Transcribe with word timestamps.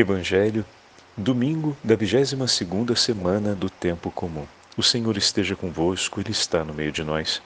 Evangelho, 0.00 0.64
domingo 1.16 1.76
da 1.82 1.96
22ª 1.96 2.94
semana 2.94 3.52
do 3.52 3.68
tempo 3.68 4.12
comum. 4.12 4.46
O 4.76 4.82
Senhor 4.82 5.16
esteja 5.16 5.56
convosco, 5.56 6.20
ele 6.20 6.30
está 6.30 6.62
no 6.62 6.72
meio 6.72 6.92
de 6.92 7.02
nós. 7.02 7.42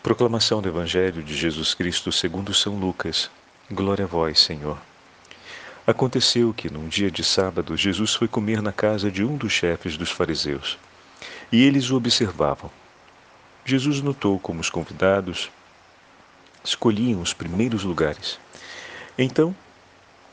Proclamação 0.00 0.62
do 0.62 0.68
Evangelho 0.68 1.24
de 1.24 1.36
Jesus 1.36 1.74
Cristo 1.74 2.12
segundo 2.12 2.54
São 2.54 2.78
Lucas. 2.78 3.28
Glória 3.68 4.04
a 4.04 4.06
vós, 4.06 4.38
Senhor. 4.38 4.78
Aconteceu 5.84 6.54
que 6.54 6.72
num 6.72 6.86
dia 6.86 7.10
de 7.10 7.24
sábado 7.24 7.76
Jesus 7.76 8.14
foi 8.14 8.28
comer 8.28 8.62
na 8.62 8.70
casa 8.70 9.10
de 9.10 9.24
um 9.24 9.36
dos 9.36 9.52
chefes 9.52 9.96
dos 9.96 10.12
fariseus. 10.12 10.78
E 11.50 11.64
eles 11.64 11.90
o 11.90 11.96
observavam. 11.96 12.70
Jesus 13.64 14.00
notou 14.00 14.38
como 14.38 14.60
os 14.60 14.70
convidados 14.70 15.50
escolhiam 16.62 17.20
os 17.20 17.34
primeiros 17.34 17.82
lugares. 17.82 18.38
Então, 19.18 19.52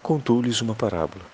contou-lhes 0.04 0.62
uma 0.62 0.76
parábola. 0.76 1.34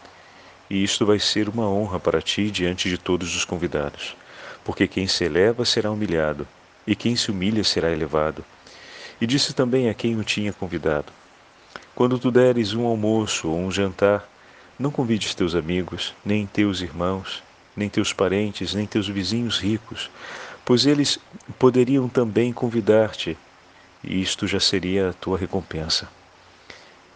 e 0.71 0.81
isto 0.85 1.05
vai 1.05 1.19
ser 1.19 1.49
uma 1.49 1.67
honra 1.67 1.99
para 1.99 2.21
ti 2.21 2.49
diante 2.49 2.87
de 2.87 2.97
todos 2.97 3.35
os 3.35 3.43
convidados. 3.43 4.15
Porque 4.63 4.87
quem 4.87 5.05
se 5.05 5.25
eleva 5.25 5.65
será 5.65 5.91
humilhado, 5.91 6.47
e 6.87 6.95
quem 6.95 7.13
se 7.13 7.29
humilha 7.29 7.61
será 7.61 7.91
elevado. 7.91 8.41
E 9.19 9.27
disse 9.27 9.51
também 9.53 9.89
a 9.89 9.93
quem 9.93 10.17
o 10.17 10.23
tinha 10.23 10.53
convidado: 10.53 11.11
Quando 11.93 12.17
tu 12.17 12.31
deres 12.31 12.73
um 12.73 12.85
almoço 12.85 13.49
ou 13.49 13.59
um 13.59 13.69
jantar, 13.69 14.25
não 14.79 14.91
convides 14.91 15.35
teus 15.35 15.55
amigos, 15.55 16.13
nem 16.23 16.47
teus 16.47 16.79
irmãos, 16.79 17.43
nem 17.75 17.89
teus 17.89 18.13
parentes, 18.13 18.73
nem 18.73 18.87
teus 18.87 19.09
vizinhos 19.09 19.59
ricos, 19.59 20.09
pois 20.63 20.85
eles 20.85 21.19
poderiam 21.59 22.07
também 22.07 22.53
convidar-te, 22.53 23.37
e 24.01 24.21
isto 24.21 24.47
já 24.47 24.59
seria 24.61 25.09
a 25.09 25.13
tua 25.13 25.37
recompensa. 25.37 26.07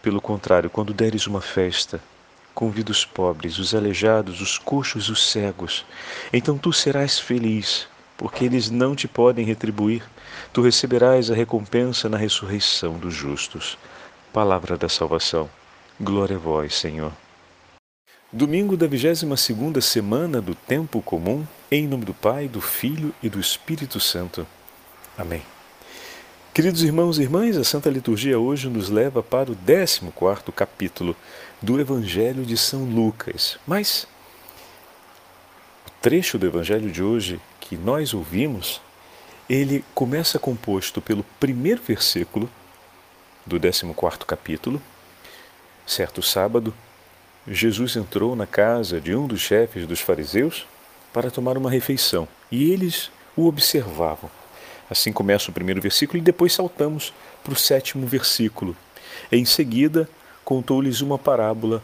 Pelo 0.02 0.20
contrário, 0.20 0.68
quando 0.68 0.92
deres 0.92 1.26
uma 1.26 1.40
festa, 1.40 2.02
Convida 2.56 2.90
os 2.90 3.04
pobres, 3.04 3.58
os 3.58 3.74
aleijados, 3.74 4.40
os 4.40 4.56
coxos, 4.56 5.10
os 5.10 5.30
cegos. 5.30 5.84
Então 6.32 6.56
tu 6.56 6.72
serás 6.72 7.18
feliz, 7.18 7.86
porque 8.16 8.46
eles 8.46 8.70
não 8.70 8.96
te 8.96 9.06
podem 9.06 9.44
retribuir. 9.44 10.02
Tu 10.54 10.62
receberás 10.62 11.30
a 11.30 11.34
recompensa 11.34 12.08
na 12.08 12.16
ressurreição 12.16 12.94
dos 12.94 13.12
justos. 13.12 13.76
Palavra 14.32 14.78
da 14.78 14.88
salvação. 14.88 15.50
Glória 16.00 16.36
a 16.36 16.38
vós, 16.38 16.74
Senhor. 16.74 17.12
Domingo 18.32 18.74
da 18.74 18.88
22ª 18.88 19.78
semana 19.82 20.40
do 20.40 20.54
tempo 20.54 21.02
comum, 21.02 21.46
em 21.70 21.86
nome 21.86 22.06
do 22.06 22.14
Pai, 22.14 22.48
do 22.48 22.62
Filho 22.62 23.14
e 23.22 23.28
do 23.28 23.38
Espírito 23.38 24.00
Santo. 24.00 24.46
Amém. 25.18 25.42
Queridos 26.56 26.82
irmãos 26.82 27.18
e 27.18 27.22
irmãs, 27.22 27.54
a 27.58 27.64
Santa 27.64 27.90
Liturgia 27.90 28.38
hoje 28.38 28.66
nos 28.70 28.88
leva 28.88 29.22
para 29.22 29.52
o 29.52 29.54
14º 29.54 30.50
capítulo 30.50 31.14
do 31.60 31.78
Evangelho 31.78 32.46
de 32.46 32.56
São 32.56 32.84
Lucas. 32.84 33.58
Mas 33.66 34.08
o 35.86 35.90
trecho 36.00 36.38
do 36.38 36.46
Evangelho 36.46 36.90
de 36.90 37.02
hoje 37.02 37.38
que 37.60 37.76
nós 37.76 38.14
ouvimos, 38.14 38.80
ele 39.50 39.84
começa 39.94 40.38
composto 40.38 41.02
pelo 41.02 41.22
primeiro 41.38 41.82
versículo 41.82 42.48
do 43.44 43.60
14º 43.60 44.24
capítulo. 44.24 44.80
Certo 45.86 46.22
sábado, 46.22 46.72
Jesus 47.46 47.96
entrou 47.96 48.34
na 48.34 48.46
casa 48.46 48.98
de 48.98 49.14
um 49.14 49.26
dos 49.26 49.42
chefes 49.42 49.86
dos 49.86 50.00
fariseus 50.00 50.66
para 51.12 51.30
tomar 51.30 51.58
uma 51.58 51.70
refeição, 51.70 52.26
e 52.50 52.72
eles 52.72 53.10
o 53.36 53.46
observavam. 53.46 54.30
Assim 54.90 55.12
começa 55.12 55.50
o 55.50 55.54
primeiro 55.54 55.80
versículo 55.80 56.18
e 56.18 56.22
depois 56.22 56.52
saltamos 56.52 57.12
para 57.42 57.52
o 57.52 57.56
sétimo 57.56 58.06
versículo. 58.06 58.76
Em 59.30 59.44
seguida, 59.44 60.08
contou-lhes 60.44 61.00
uma 61.00 61.18
parábola, 61.18 61.82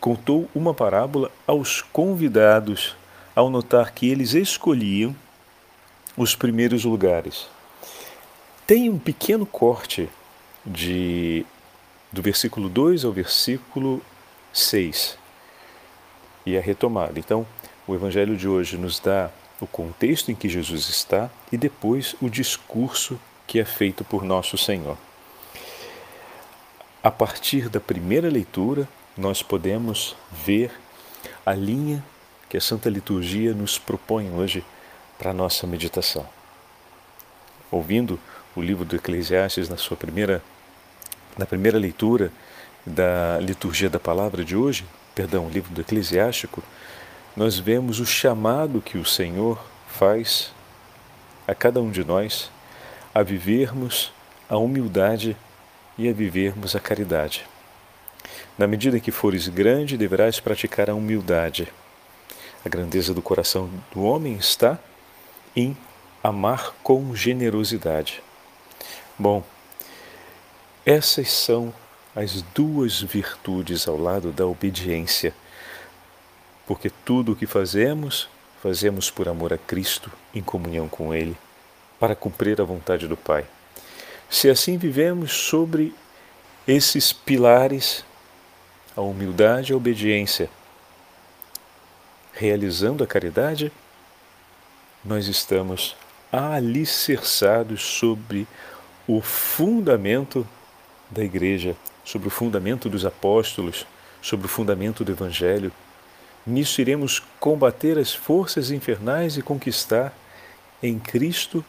contou 0.00 0.48
uma 0.54 0.74
parábola 0.74 1.30
aos 1.46 1.80
convidados, 1.80 2.96
ao 3.34 3.48
notar 3.48 3.92
que 3.92 4.08
eles 4.08 4.34
escolhiam 4.34 5.14
os 6.16 6.34
primeiros 6.34 6.84
lugares. 6.84 7.46
Tem 8.66 8.90
um 8.90 8.98
pequeno 8.98 9.46
corte 9.46 10.08
de 10.64 11.46
do 12.12 12.20
versículo 12.20 12.68
2 12.68 13.04
ao 13.06 13.12
versículo 13.12 14.02
6 14.52 15.16
e 16.44 16.56
é 16.56 16.60
retomada. 16.60 17.18
Então, 17.18 17.46
o 17.86 17.94
evangelho 17.94 18.36
de 18.36 18.46
hoje 18.46 18.76
nos 18.76 19.00
dá 19.00 19.30
o 19.62 19.66
contexto 19.68 20.32
em 20.32 20.34
que 20.34 20.48
Jesus 20.48 20.88
está 20.88 21.30
e 21.52 21.56
depois 21.56 22.16
o 22.20 22.28
discurso 22.28 23.18
que 23.46 23.60
é 23.60 23.64
feito 23.64 24.02
por 24.02 24.24
nosso 24.24 24.58
Senhor. 24.58 24.98
A 27.00 27.12
partir 27.12 27.68
da 27.68 27.78
primeira 27.78 28.28
leitura, 28.28 28.88
nós 29.16 29.40
podemos 29.40 30.16
ver 30.32 30.72
a 31.46 31.54
linha 31.54 32.04
que 32.48 32.56
a 32.56 32.60
Santa 32.60 32.90
Liturgia 32.90 33.54
nos 33.54 33.78
propõe 33.78 34.32
hoje 34.32 34.64
para 35.16 35.30
a 35.30 35.34
nossa 35.34 35.64
meditação. 35.64 36.28
Ouvindo 37.70 38.18
o 38.56 38.60
livro 38.60 38.84
do 38.84 38.96
Eclesiastes 38.96 39.68
na 39.68 39.76
sua 39.76 39.96
primeira 39.96 40.42
na 41.38 41.46
primeira 41.46 41.78
leitura 41.78 42.30
da 42.84 43.38
liturgia 43.40 43.88
da 43.88 43.98
palavra 43.98 44.44
de 44.44 44.54
hoje, 44.54 44.84
perdão, 45.14 45.46
o 45.46 45.50
livro 45.50 45.72
do 45.72 45.80
Eclesiástico, 45.80 46.62
nós 47.36 47.58
vemos 47.58 47.98
o 47.98 48.06
chamado 48.06 48.80
que 48.80 48.98
o 48.98 49.04
Senhor 49.04 49.58
faz 49.86 50.52
a 51.46 51.54
cada 51.54 51.80
um 51.80 51.90
de 51.90 52.04
nós 52.04 52.50
a 53.14 53.22
vivermos 53.22 54.12
a 54.48 54.56
humildade 54.56 55.36
e 55.96 56.08
a 56.08 56.12
vivermos 56.12 56.76
a 56.76 56.80
caridade. 56.80 57.46
Na 58.56 58.66
medida 58.66 59.00
que 59.00 59.10
fores 59.10 59.48
grande, 59.48 59.96
deverás 59.96 60.40
praticar 60.40 60.90
a 60.90 60.94
humildade. 60.94 61.72
A 62.64 62.68
grandeza 62.68 63.14
do 63.14 63.22
coração 63.22 63.70
do 63.92 64.02
homem 64.02 64.34
está 64.34 64.78
em 65.56 65.76
amar 66.22 66.74
com 66.82 67.14
generosidade. 67.16 68.22
Bom, 69.18 69.42
essas 70.84 71.30
são 71.30 71.72
as 72.14 72.42
duas 72.42 73.00
virtudes 73.00 73.88
ao 73.88 73.96
lado 73.96 74.32
da 74.32 74.46
obediência 74.46 75.34
porque 76.72 76.88
tudo 77.04 77.32
o 77.32 77.36
que 77.36 77.46
fazemos, 77.46 78.30
fazemos 78.62 79.10
por 79.10 79.28
amor 79.28 79.52
a 79.52 79.58
Cristo, 79.58 80.10
em 80.34 80.40
comunhão 80.40 80.88
com 80.88 81.12
Ele, 81.12 81.36
para 82.00 82.16
cumprir 82.16 82.62
a 82.62 82.64
vontade 82.64 83.06
do 83.06 83.14
Pai. 83.14 83.44
Se 84.30 84.48
assim 84.48 84.78
vivemos 84.78 85.34
sobre 85.34 85.94
esses 86.66 87.12
pilares, 87.12 88.02
a 88.96 89.02
humildade 89.02 89.70
e 89.70 89.74
a 89.74 89.76
obediência, 89.76 90.48
realizando 92.32 93.04
a 93.04 93.06
caridade, 93.06 93.70
nós 95.04 95.26
estamos 95.26 95.94
alicerçados 96.32 97.82
sobre 97.82 98.48
o 99.06 99.20
fundamento 99.20 100.48
da 101.10 101.22
Igreja, 101.22 101.76
sobre 102.02 102.28
o 102.28 102.30
fundamento 102.30 102.88
dos 102.88 103.04
apóstolos, 103.04 103.86
sobre 104.22 104.46
o 104.46 104.48
fundamento 104.48 105.04
do 105.04 105.12
Evangelho, 105.12 105.70
Nisso 106.46 106.80
iremos 106.80 107.20
combater 107.38 107.98
as 107.98 108.12
forças 108.12 108.70
infernais 108.70 109.36
e 109.36 109.42
conquistar 109.42 110.12
em 110.82 110.98
Cristo 110.98 111.64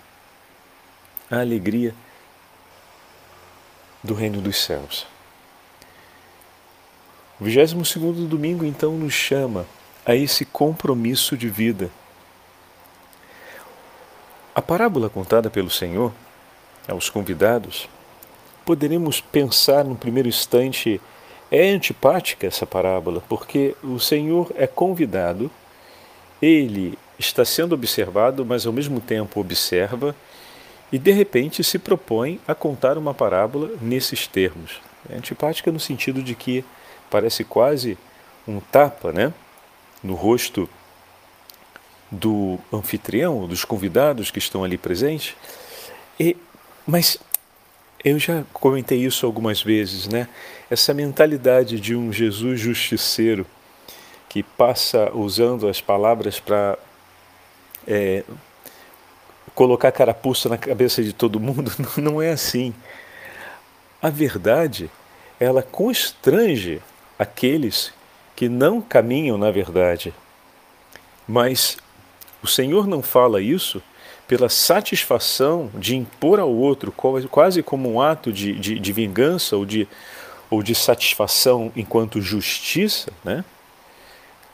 a 1.29 1.39
alegria 1.39 1.93
do 4.03 4.13
reino 4.13 4.41
dos 4.41 4.63
céus. 4.63 5.05
O 7.39 7.43
22 7.43 8.27
domingo 8.27 8.65
então 8.65 8.93
nos 8.93 9.13
chama 9.13 9.65
a 10.05 10.15
esse 10.15 10.45
compromisso 10.45 11.37
de 11.37 11.49
vida. 11.49 11.89
A 14.55 14.61
parábola 14.61 15.09
contada 15.09 15.49
pelo 15.49 15.69
Senhor 15.69 16.11
aos 16.87 17.09
convidados, 17.09 17.87
poderemos 18.65 19.21
pensar 19.21 19.83
no 19.85 19.95
primeiro 19.95 20.27
instante 20.27 20.99
é 21.53 21.69
antipática 21.69 22.47
essa 22.47 22.65
parábola, 22.65 23.21
porque 23.29 23.75
o 23.83 23.99
Senhor 23.99 24.51
é 24.55 24.65
convidado, 24.65 25.51
ele 26.41 26.97
está 27.19 27.45
sendo 27.45 27.73
observado, 27.73 28.43
mas 28.43 28.65
ao 28.65 28.73
mesmo 28.73 28.99
tempo 28.99 29.39
observa 29.39 30.15
e 30.91 30.97
de 30.97 31.11
repente 31.11 31.63
se 31.63 31.77
propõe 31.77 32.41
a 32.47 32.55
contar 32.55 32.97
uma 32.97 33.13
parábola 33.13 33.69
nesses 33.79 34.25
termos. 34.25 34.81
É 35.07 35.15
antipática 35.15 35.71
no 35.71 35.79
sentido 35.79 36.23
de 36.23 36.33
que 36.33 36.65
parece 37.07 37.43
quase 37.43 37.99
um 38.47 38.59
tapa, 38.59 39.13
né? 39.13 39.31
no 40.03 40.15
rosto 40.15 40.67
do 42.09 42.57
anfitrião, 42.71 43.47
dos 43.47 43.63
convidados 43.63 44.31
que 44.31 44.39
estão 44.39 44.63
ali 44.63 44.77
presentes. 44.77 45.35
E, 46.19 46.35
mas 46.85 47.19
eu 48.03 48.19
já 48.19 48.43
comentei 48.51 48.99
isso 49.05 49.25
algumas 49.25 49.61
vezes, 49.61 50.07
né? 50.07 50.27
Essa 50.73 50.91
mentalidade 50.91 51.79
de 51.79 51.95
um 51.95 52.11
Jesus 52.11 52.59
justiceiro 52.59 53.45
que 54.27 54.41
passa 54.41 55.11
usando 55.13 55.67
as 55.67 55.79
palavras 55.79 56.39
para 56.39 56.79
é, 57.87 58.23
colocar 59.53 59.91
carapuça 59.91 60.49
na 60.49 60.57
cabeça 60.57 61.03
de 61.03 61.13
todo 61.13 61.39
mundo, 61.39 61.71
não 61.95 62.19
é 62.19 62.31
assim. 62.31 62.73
A 64.01 64.09
verdade, 64.09 64.89
ela 65.39 65.61
constrange 65.61 66.81
aqueles 67.19 67.93
que 68.35 68.49
não 68.49 68.81
caminham 68.81 69.37
na 69.37 69.51
verdade. 69.51 70.11
Mas 71.27 71.77
o 72.41 72.47
Senhor 72.47 72.87
não 72.87 73.03
fala 73.03 73.39
isso 73.39 73.79
pela 74.27 74.49
satisfação 74.49 75.69
de 75.75 75.95
impor 75.95 76.39
ao 76.39 76.51
outro, 76.51 76.91
quase 76.91 77.61
como 77.61 77.93
um 77.93 78.01
ato 78.01 78.33
de, 78.33 78.53
de, 78.57 78.79
de 78.79 78.91
vingança 78.91 79.55
ou 79.55 79.67
de, 79.67 79.87
ou 80.49 80.61
de 80.61 80.75
satisfação 80.75 81.71
enquanto 81.75 82.21
justiça, 82.21 83.11
né? 83.23 83.43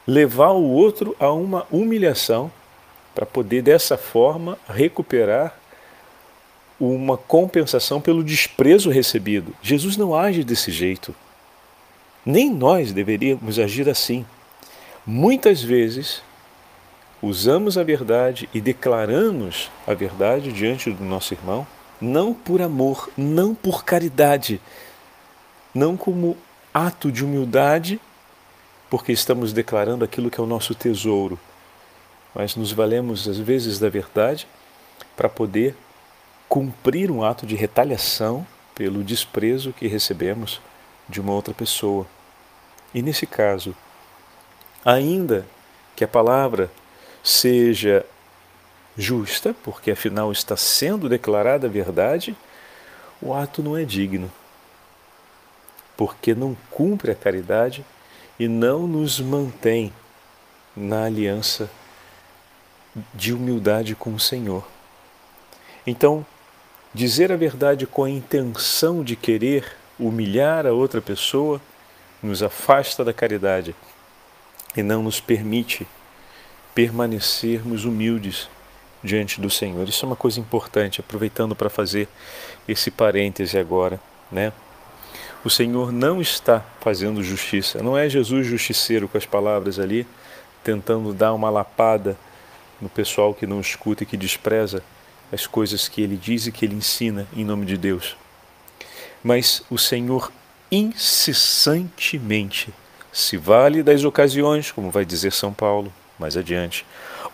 levar 0.05 0.51
o 0.51 0.63
outro 0.63 1.15
a 1.19 1.31
uma 1.31 1.67
humilhação 1.69 2.51
para 3.13 3.25
poder 3.25 3.61
dessa 3.61 3.97
forma 3.97 4.57
recuperar 4.67 5.55
uma 6.79 7.17
compensação 7.17 7.99
pelo 7.99 8.23
desprezo 8.23 8.89
recebido. 8.89 9.53
Jesus 9.61 9.97
não 9.97 10.15
age 10.15 10.43
desse 10.43 10.71
jeito. 10.71 11.13
Nem 12.25 12.49
nós 12.49 12.91
deveríamos 12.91 13.59
agir 13.59 13.89
assim. 13.89 14.25
Muitas 15.05 15.61
vezes 15.61 16.21
usamos 17.21 17.77
a 17.77 17.83
verdade 17.83 18.49
e 18.53 18.61
declaramos 18.61 19.69
a 19.85 19.93
verdade 19.93 20.51
diante 20.51 20.89
do 20.89 21.03
nosso 21.03 21.33
irmão, 21.33 21.67
não 21.99 22.33
por 22.33 22.61
amor, 22.61 23.09
não 23.17 23.53
por 23.53 23.83
caridade, 23.83 24.61
não 25.73 25.95
como 25.95 26.37
ato 26.73 27.11
de 27.11 27.23
humildade, 27.23 27.99
porque 28.89 29.11
estamos 29.11 29.53
declarando 29.53 30.03
aquilo 30.03 30.29
que 30.29 30.39
é 30.39 30.43
o 30.43 30.47
nosso 30.47 30.73
tesouro, 30.73 31.39
mas 32.33 32.55
nos 32.55 32.71
valemos 32.71 33.27
às 33.27 33.37
vezes 33.37 33.79
da 33.79 33.89
verdade 33.89 34.47
para 35.15 35.29
poder 35.29 35.75
cumprir 36.47 37.11
um 37.11 37.23
ato 37.23 37.45
de 37.45 37.55
retaliação 37.55 38.45
pelo 38.73 39.03
desprezo 39.03 39.73
que 39.73 39.87
recebemos 39.87 40.61
de 41.07 41.19
uma 41.19 41.33
outra 41.33 41.53
pessoa. 41.53 42.07
E 42.93 43.01
nesse 43.01 43.27
caso, 43.27 43.75
ainda 44.83 45.45
que 45.95 46.03
a 46.03 46.07
palavra 46.07 46.71
seja 47.23 48.05
justa, 48.97 49.55
porque 49.63 49.91
afinal 49.91 50.31
está 50.31 50.55
sendo 50.57 51.07
declarada 51.07 51.67
a 51.67 51.69
verdade, 51.69 52.35
o 53.21 53.33
ato 53.33 53.61
não 53.61 53.77
é 53.77 53.83
digno, 53.83 54.31
porque 55.99 56.33
não 56.33 56.55
cumpre 56.71 57.11
a 57.11 57.15
caridade 57.15 57.83
e 58.39 58.47
não 58.47 58.87
nos 58.87 59.19
mantém 59.19 59.91
na 60.73 61.03
aliança 61.03 61.69
de 63.13 63.33
humildade 63.33 63.95
com 63.95 64.13
o 64.13 64.19
Senhor. 64.19 64.65
Então, 65.85 66.25
dizer 66.93 67.33
a 67.33 67.35
verdade 67.35 67.85
com 67.85 68.05
a 68.05 68.09
intenção 68.09 69.03
de 69.03 69.17
querer 69.17 69.75
humilhar 69.99 70.65
a 70.65 70.71
outra 70.71 71.01
pessoa 71.01 71.59
nos 72.23 72.41
afasta 72.41 73.03
da 73.03 73.11
caridade 73.11 73.75
e 74.77 74.81
não 74.81 75.03
nos 75.03 75.19
permite 75.19 75.85
permanecermos 76.73 77.83
humildes 77.83 78.49
diante 79.03 79.41
do 79.41 79.49
Senhor. 79.49 79.85
Isso 79.89 80.05
é 80.05 80.07
uma 80.07 80.15
coisa 80.15 80.39
importante, 80.39 81.01
aproveitando 81.01 81.57
para 81.57 81.69
fazer 81.69 82.07
esse 82.69 82.89
parêntese 82.89 83.57
agora, 83.57 83.99
né? 84.31 84.53
O 85.43 85.49
Senhor 85.49 85.91
não 85.91 86.21
está 86.21 86.63
fazendo 86.81 87.23
justiça. 87.23 87.81
Não 87.81 87.97
é 87.97 88.09
Jesus 88.09 88.45
justiceiro 88.45 89.07
com 89.07 89.17
as 89.17 89.25
palavras 89.25 89.79
ali, 89.79 90.05
tentando 90.63 91.13
dar 91.13 91.33
uma 91.33 91.49
lapada 91.49 92.17
no 92.81 92.89
pessoal 92.89 93.33
que 93.33 93.47
não 93.47 93.61
escuta 93.61 94.03
e 94.03 94.05
que 94.05 94.17
despreza 94.17 94.83
as 95.31 95.47
coisas 95.47 95.87
que 95.87 96.01
ele 96.01 96.17
diz 96.17 96.47
e 96.47 96.51
que 96.51 96.65
ele 96.65 96.75
ensina 96.75 97.25
em 97.33 97.45
nome 97.45 97.65
de 97.65 97.77
Deus. 97.77 98.17
Mas 99.23 99.63
o 99.69 99.77
Senhor 99.77 100.31
incessantemente 100.71 102.73
se 103.11 103.37
vale 103.37 103.81
das 103.81 104.03
ocasiões, 104.03 104.71
como 104.71 104.91
vai 104.91 105.05
dizer 105.05 105.31
São 105.31 105.53
Paulo 105.53 105.91
mais 106.17 106.35
adiante, 106.35 106.85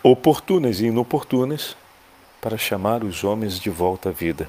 oportunas 0.04 0.80
e 0.80 0.86
inoportunas, 0.86 1.76
para 2.40 2.58
chamar 2.58 3.04
os 3.04 3.24
homens 3.24 3.60
de 3.60 3.72
volta 3.72 4.10
à 4.10 4.12
vida. 4.12 4.48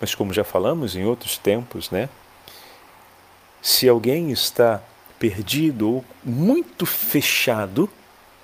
Mas 0.00 0.14
como 0.14 0.32
já 0.32 0.42
falamos 0.42 0.96
em 0.96 1.04
outros 1.04 1.38
tempos, 1.38 1.90
né? 1.90 2.08
Se 3.62 3.88
alguém 3.88 4.30
está 4.30 4.82
perdido 5.18 5.88
ou 5.88 6.04
muito 6.24 6.84
fechado, 6.84 7.88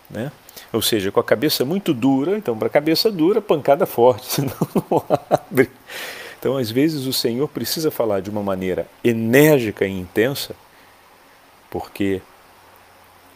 né? 0.08 0.32
Ou 0.72 0.80
seja, 0.80 1.10
com 1.10 1.20
a 1.20 1.24
cabeça 1.24 1.64
muito 1.64 1.92
dura, 1.92 2.36
então 2.36 2.56
para 2.56 2.68
a 2.68 2.70
cabeça 2.70 3.10
dura, 3.10 3.40
pancada 3.40 3.84
forte, 3.84 4.26
senão 4.32 4.56
não 4.74 5.04
abre. 5.28 5.70
Então, 6.38 6.56
às 6.56 6.70
vezes, 6.70 7.06
o 7.06 7.12
Senhor 7.12 7.48
precisa 7.48 7.90
falar 7.90 8.20
de 8.20 8.30
uma 8.30 8.42
maneira 8.42 8.86
enérgica 9.02 9.84
e 9.86 9.90
intensa, 9.90 10.54
porque 11.68 12.22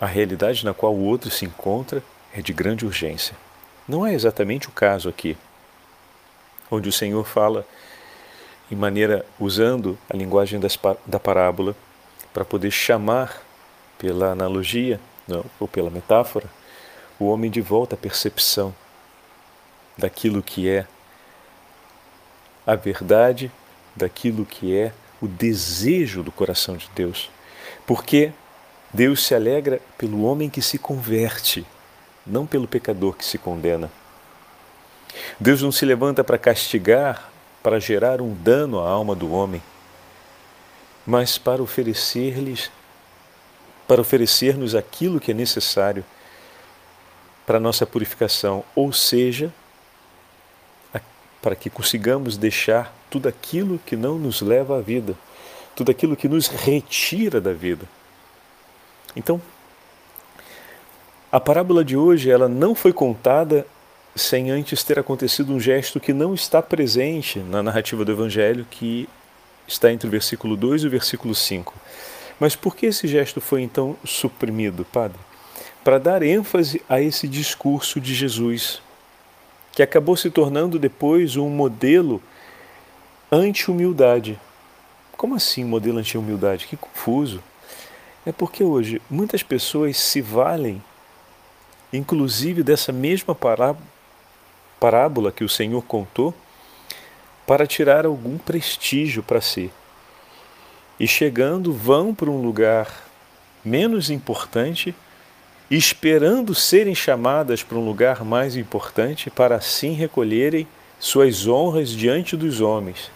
a 0.00 0.06
realidade 0.06 0.64
na 0.64 0.72
qual 0.72 0.94
o 0.94 1.04
outro 1.04 1.30
se 1.30 1.44
encontra 1.44 2.02
é 2.32 2.40
de 2.40 2.52
grande 2.52 2.86
urgência. 2.86 3.36
Não 3.88 4.06
é 4.06 4.14
exatamente 4.14 4.68
o 4.68 4.72
caso 4.72 5.08
aqui, 5.08 5.36
onde 6.70 6.88
o 6.88 6.92
Senhor 6.92 7.24
fala 7.26 7.66
em 8.72 8.74
maneira 8.74 9.26
usando 9.38 9.98
a 10.08 10.16
linguagem 10.16 10.58
das, 10.58 10.78
da 11.04 11.20
parábola 11.20 11.76
para 12.32 12.42
poder 12.42 12.70
chamar 12.70 13.42
pela 13.98 14.32
analogia 14.32 14.98
não, 15.28 15.44
ou 15.60 15.68
pela 15.68 15.90
metáfora 15.90 16.46
o 17.18 17.26
homem 17.26 17.50
de 17.50 17.60
volta 17.60 17.94
à 17.94 17.98
percepção 17.98 18.74
daquilo 19.96 20.42
que 20.42 20.70
é 20.70 20.86
a 22.66 22.74
verdade, 22.74 23.52
daquilo 23.94 24.46
que 24.46 24.74
é 24.74 24.94
o 25.20 25.28
desejo 25.28 26.22
do 26.22 26.32
coração 26.32 26.74
de 26.74 26.88
Deus. 26.94 27.30
Porque 27.86 28.32
Deus 28.90 29.22
se 29.22 29.34
alegra 29.34 29.80
pelo 29.98 30.22
homem 30.22 30.48
que 30.48 30.62
se 30.62 30.78
converte, 30.78 31.66
não 32.26 32.46
pelo 32.46 32.66
pecador 32.66 33.16
que 33.16 33.24
se 33.24 33.36
condena. 33.36 33.90
Deus 35.38 35.60
não 35.60 35.70
se 35.70 35.84
levanta 35.84 36.24
para 36.24 36.38
castigar, 36.38 37.30
para 37.62 37.78
gerar 37.78 38.20
um 38.20 38.34
dano 38.34 38.80
à 38.80 38.88
alma 38.88 39.14
do 39.14 39.32
homem, 39.32 39.62
mas 41.06 41.38
para 41.38 41.62
oferecer-lhes 41.62 42.70
para 43.86 44.00
oferecer-nos 44.00 44.74
aquilo 44.74 45.20
que 45.20 45.32
é 45.32 45.34
necessário 45.34 46.04
para 47.44 47.60
nossa 47.60 47.84
purificação, 47.84 48.64
ou 48.74 48.92
seja, 48.92 49.52
para 51.42 51.56
que 51.56 51.68
consigamos 51.68 52.36
deixar 52.36 52.94
tudo 53.10 53.28
aquilo 53.28 53.80
que 53.84 53.96
não 53.96 54.16
nos 54.16 54.40
leva 54.40 54.78
à 54.78 54.80
vida, 54.80 55.14
tudo 55.74 55.90
aquilo 55.90 56.16
que 56.16 56.28
nos 56.28 56.46
retira 56.46 57.40
da 57.40 57.52
vida. 57.52 57.84
Então, 59.16 59.42
a 61.30 61.40
parábola 61.40 61.84
de 61.84 61.96
hoje 61.96 62.30
ela 62.30 62.48
não 62.48 62.74
foi 62.74 62.92
contada 62.92 63.66
sem 64.14 64.50
antes 64.50 64.82
ter 64.82 64.98
acontecido 64.98 65.52
um 65.52 65.60
gesto 65.60 66.00
que 66.00 66.12
não 66.12 66.34
está 66.34 66.60
presente 66.60 67.38
na 67.38 67.62
narrativa 67.62 68.04
do 68.04 68.12
Evangelho, 68.12 68.66
que 68.70 69.08
está 69.66 69.92
entre 69.92 70.08
o 70.08 70.10
versículo 70.10 70.56
2 70.56 70.82
e 70.82 70.86
o 70.86 70.90
versículo 70.90 71.34
5. 71.34 71.74
Mas 72.38 72.56
por 72.56 72.76
que 72.76 72.86
esse 72.86 73.06
gesto 73.06 73.40
foi 73.40 73.62
então 73.62 73.96
suprimido, 74.04 74.84
Padre? 74.84 75.18
para 75.84 75.98
dar 75.98 76.22
ênfase 76.22 76.80
a 76.88 77.00
esse 77.00 77.26
discurso 77.26 78.00
de 78.00 78.14
Jesus, 78.14 78.80
que 79.72 79.82
acabou 79.82 80.16
se 80.16 80.30
tornando 80.30 80.78
depois 80.78 81.36
um 81.36 81.48
modelo 81.48 82.22
anti-humildade. 83.30 84.38
Como 85.16 85.34
assim 85.34 85.64
modelo 85.64 85.98
anti-humildade? 85.98 86.66
Que 86.66 86.76
confuso. 86.76 87.42
É 88.24 88.30
porque 88.30 88.62
hoje 88.62 89.02
muitas 89.10 89.42
pessoas 89.42 89.96
se 89.96 90.20
valem, 90.20 90.82
inclusive 91.92 92.62
dessa 92.62 92.92
mesma 92.92 93.34
parábola 94.82 95.30
que 95.30 95.44
o 95.44 95.48
Senhor 95.48 95.80
contou, 95.82 96.34
para 97.46 97.68
tirar 97.68 98.04
algum 98.04 98.36
prestígio 98.36 99.22
para 99.22 99.40
si. 99.40 99.70
E 100.98 101.06
chegando, 101.06 101.72
vão 101.72 102.12
para 102.12 102.28
um 102.28 102.42
lugar 102.42 103.04
menos 103.64 104.10
importante 104.10 104.92
esperando 105.70 106.52
serem 106.52 106.96
chamadas 106.96 107.62
para 107.62 107.78
um 107.78 107.84
lugar 107.84 108.24
mais 108.24 108.56
importante 108.56 109.30
para 109.30 109.54
assim 109.54 109.92
recolherem 109.92 110.66
suas 110.98 111.46
honras 111.46 111.90
diante 111.90 112.36
dos 112.36 112.60
homens. 112.60 113.08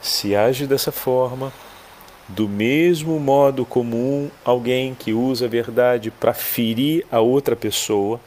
Se 0.00 0.36
age 0.36 0.64
dessa 0.64 0.92
forma, 0.92 1.52
do 2.28 2.48
mesmo 2.48 3.18
modo 3.18 3.66
comum 3.66 4.30
alguém 4.44 4.94
que 4.94 5.12
usa 5.12 5.46
a 5.46 5.48
verdade 5.48 6.12
para 6.12 6.32
ferir 6.32 7.04
a 7.10 7.18
outra 7.18 7.56
pessoa 7.56 8.20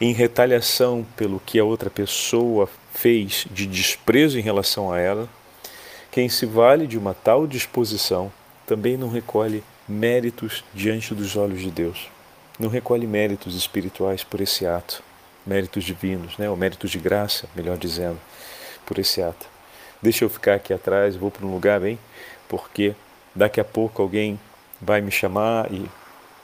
em 0.00 0.12
retaliação 0.12 1.06
pelo 1.16 1.40
que 1.40 1.58
a 1.58 1.64
outra 1.64 1.88
pessoa 1.88 2.68
fez 2.92 3.46
de 3.50 3.66
desprezo 3.66 4.38
em 4.38 4.42
relação 4.42 4.92
a 4.92 4.98
ela, 4.98 5.28
quem 6.10 6.28
se 6.28 6.46
vale 6.46 6.86
de 6.86 6.98
uma 6.98 7.14
tal 7.14 7.46
disposição 7.46 8.32
também 8.66 8.96
não 8.96 9.08
recolhe 9.08 9.62
méritos 9.88 10.64
diante 10.74 11.14
dos 11.14 11.36
olhos 11.36 11.60
de 11.60 11.70
Deus. 11.70 12.08
Não 12.58 12.68
recolhe 12.68 13.06
méritos 13.06 13.54
espirituais 13.54 14.24
por 14.24 14.40
esse 14.40 14.66
ato, 14.66 15.02
méritos 15.46 15.84
divinos, 15.84 16.36
né? 16.38 16.48
ou 16.48 16.56
méritos 16.56 16.90
de 16.90 16.98
graça, 16.98 17.46
melhor 17.54 17.76
dizendo, 17.76 18.18
por 18.84 18.98
esse 18.98 19.22
ato. 19.22 19.46
Deixa 20.02 20.24
eu 20.24 20.28
ficar 20.28 20.54
aqui 20.54 20.72
atrás, 20.72 21.16
vou 21.16 21.30
para 21.30 21.46
um 21.46 21.52
lugar 21.52 21.80
bem, 21.80 21.98
porque 22.48 22.94
daqui 23.34 23.60
a 23.60 23.64
pouco 23.64 24.02
alguém 24.02 24.38
vai 24.80 25.00
me 25.00 25.10
chamar 25.10 25.70
e 25.72 25.88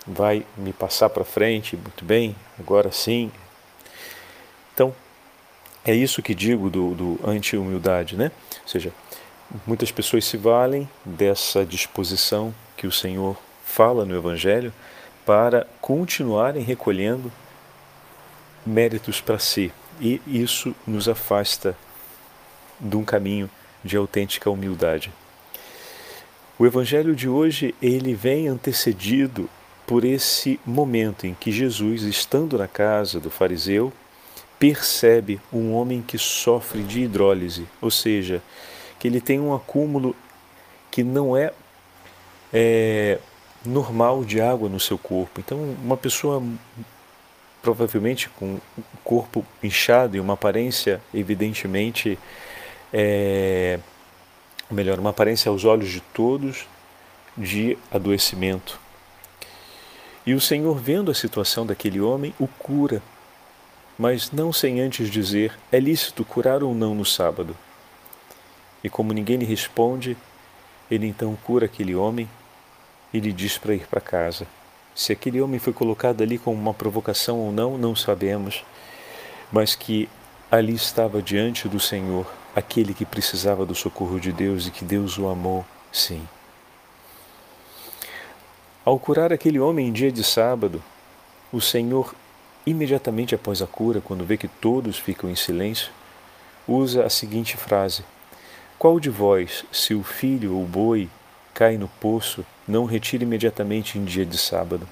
vai 0.07 0.45
me 0.57 0.73
passar 0.73 1.09
para 1.09 1.25
frente, 1.25 1.77
muito 1.77 2.05
bem, 2.05 2.35
agora 2.59 2.91
sim. 2.93 3.31
Então, 4.75 4.95
é 5.85 5.95
isso 5.95 6.23
que 6.23 6.35
digo 6.35 6.71
do, 6.71 6.95
do 6.95 7.21
anti-humildade, 7.25 8.17
né? 8.17 8.31
Ou 8.63 8.69
seja, 8.69 8.93
muitas 9.67 9.91
pessoas 9.91 10.25
se 10.25 10.37
valem 10.37 10.89
dessa 11.05 11.65
disposição 11.65 12.55
que 12.77 12.87
o 12.87 12.93
Senhor 12.93 13.37
fala 13.65 14.05
no 14.05 14.17
Evangelho 14.17 14.73
para 15.25 15.67
continuarem 15.81 16.63
recolhendo 16.63 17.33
méritos 18.65 19.21
para 19.21 19.39
si. 19.39 19.73
E 20.01 20.21
isso 20.27 20.75
nos 20.87 21.09
afasta 21.09 21.77
de 22.81 22.97
um 22.97 23.05
caminho 23.05 23.49
de 23.85 23.97
autêntica 23.97 24.51
humildade. 24.51 25.13
O 26.59 26.67
evangelho 26.67 27.15
de 27.15 27.29
hoje, 27.29 27.75
ele 27.83 28.15
vem 28.15 28.47
antecedido 28.47 29.49
por 29.87 30.05
esse 30.05 30.61
momento 30.65 31.27
em 31.27 31.35
que 31.35 31.51
Jesus, 31.51 32.03
estando 32.03 32.57
na 32.57 32.69
casa 32.69 33.19
do 33.19 33.31
fariseu, 33.31 33.93
percebe 34.63 35.41
um 35.53 35.73
homem 35.73 36.01
que 36.01 36.17
sofre 36.17 36.85
de 36.85 37.01
hidrólise, 37.01 37.67
ou 37.81 37.91
seja, 37.91 38.41
que 38.97 39.09
ele 39.09 39.21
tem 39.21 39.41
um 39.41 39.53
acúmulo 39.53 40.15
que 40.89 41.03
não 41.03 41.37
é, 41.37 41.53
é 42.53 43.19
normal 43.67 44.25
de 44.25 44.41
água 44.41 44.69
no 44.69 44.79
seu 44.79 44.97
corpo. 44.97 45.41
Então, 45.41 45.59
uma 45.83 45.97
pessoa 45.97 46.41
provavelmente 47.61 48.29
com 48.29 48.61
o 48.79 48.83
corpo 49.03 49.45
inchado 49.65 50.17
e 50.17 50.21
uma 50.21 50.35
aparência 50.35 51.01
evidentemente 51.13 52.17
é, 52.93 53.81
melhor, 54.71 55.01
uma 55.01 55.11
aparência 55.11 55.51
aos 55.51 55.65
olhos 55.65 55.91
de 55.91 56.01
todos 56.01 56.69
de 57.37 57.77
adoecimento. 57.91 58.79
E 60.25 60.35
o 60.35 60.41
Senhor, 60.41 60.79
vendo 60.79 61.11
a 61.11 61.15
situação 61.15 61.67
daquele 61.67 62.01
homem, 62.01 62.33
o 62.39 62.47
cura, 62.47 63.03
mas 64.03 64.33
não 64.33 64.53
sem 64.53 64.81
antes 64.81 65.09
dizer: 65.09 65.57
é 65.71 65.79
lícito 65.79 66.25
curar 66.25 66.65
ou 66.65 66.75
não 66.75 66.93
no 66.93 67.05
sábado? 67.05 67.57
E 68.83 68.91
como 68.91 69.13
ninguém 69.13 69.37
lhe 69.37 69.45
responde, 69.45 70.17
ele 70.91 71.07
então 71.07 71.39
cura 71.45 71.67
aquele 71.67 71.95
homem 71.95 72.29
e 73.15 73.21
lhe 73.21 73.33
diz 73.33 73.59
para 73.59 73.77
ir 73.77 73.87
para 73.87 74.01
casa. 74.01 74.45
Se 74.93 75.13
aquele 75.13 75.41
homem 75.41 75.61
foi 75.61 75.73
colocado 75.73 76.21
ali 76.21 76.37
como 76.37 76.61
uma 76.61 76.75
provocação 76.75 77.39
ou 77.39 77.53
não, 77.53 77.79
não 77.79 77.95
sabemos, 77.95 78.65
mas 79.53 79.77
que 79.77 80.09
ali 80.51 80.75
estava 80.75 81.23
diante 81.23 81.69
do 81.69 81.79
Senhor 81.79 82.27
aquele 82.57 82.95
que 82.95 83.05
precisava 83.05 83.65
do 83.65 83.75
socorro 83.75 84.19
de 84.19 84.33
Deus 84.33 84.67
e 84.67 84.73
que 84.73 84.85
Deus 84.85 85.17
o 85.17 85.29
amou, 85.29 85.65
sim. 85.93 86.27
Ao 88.85 88.99
curar 88.99 89.33
aquele 89.33 89.61
homem 89.61 89.87
em 89.87 89.93
dia 89.93 90.11
de 90.11 90.25
sábado, 90.25 90.83
o 91.53 91.61
Senhor, 91.61 92.13
imediatamente 92.67 93.35
após 93.35 93.61
a 93.61 93.67
cura, 93.67 94.01
quando 94.01 94.25
vê 94.25 94.37
que 94.37 94.49
todos 94.49 94.99
ficam 94.99 95.31
em 95.31 95.37
silêncio, 95.37 95.91
usa 96.67 97.05
a 97.05 97.11
seguinte 97.11 97.57
frase: 97.57 98.05
Qual 98.79 98.99
de 99.01 99.11
vós, 99.11 99.65
se 99.73 99.95
o 99.95 100.03
filho 100.03 100.55
ou 100.55 100.63
o 100.63 100.67
boi 100.67 101.09
cai 101.55 101.77
no 101.77 101.89
poço, 101.89 102.45
não 102.67 102.85
retira 102.85 103.25
imediatamente 103.25 103.99
em 103.99 104.05
dia 104.05 104.25
de 104.25 104.39
sábado? 104.39 104.89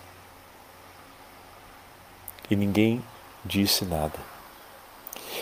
E 2.50 2.56
ninguém 2.56 3.02
disse 3.44 3.84
nada. 3.84 4.18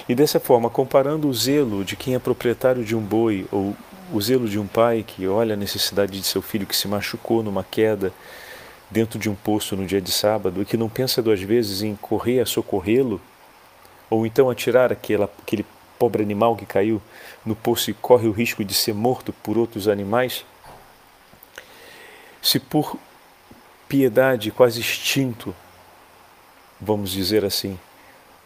E 0.08 0.14
dessa 0.14 0.38
forma, 0.38 0.70
comparando 0.70 1.28
o 1.28 1.34
zelo 1.34 1.84
de 1.84 1.96
quem 1.96 2.14
é 2.14 2.18
proprietário 2.18 2.84
de 2.84 2.94
um 2.94 3.00
boi 3.00 3.46
ou 3.50 3.74
o 4.12 4.20
zelo 4.20 4.48
de 4.48 4.58
um 4.58 4.66
pai 4.66 5.04
que 5.06 5.26
olha 5.26 5.54
a 5.54 5.56
necessidade 5.56 6.18
de 6.18 6.26
seu 6.26 6.40
filho 6.40 6.66
que 6.66 6.76
se 6.76 6.88
machucou 6.88 7.42
numa 7.42 7.64
queda 7.64 8.12
dentro 8.90 9.18
de 9.18 9.28
um 9.28 9.34
poço 9.34 9.76
no 9.76 9.86
dia 9.86 10.00
de 10.00 10.10
sábado 10.10 10.62
e 10.62 10.64
que 10.64 10.76
não 10.76 10.88
pensa 10.88 11.22
duas 11.22 11.40
vezes 11.40 11.82
em 11.82 11.94
correr 11.94 12.40
a 12.40 12.46
socorrê-lo, 12.46 13.20
ou 14.08 14.26
então 14.26 14.48
atirar 14.48 14.90
aquela, 14.90 15.30
aquele 15.42 15.64
pobre 15.98 16.22
animal 16.22 16.56
que 16.56 16.64
caiu 16.64 17.02
no 17.44 17.54
poço 17.54 17.90
e 17.90 17.94
corre 17.94 18.26
o 18.28 18.32
risco 18.32 18.64
de 18.64 18.72
ser 18.72 18.94
morto 18.94 19.32
por 19.32 19.58
outros 19.58 19.88
animais, 19.88 20.44
se 22.40 22.58
por 22.58 22.96
piedade 23.88 24.50
quase 24.50 24.80
extinto, 24.80 25.54
vamos 26.80 27.10
dizer 27.10 27.44
assim, 27.44 27.78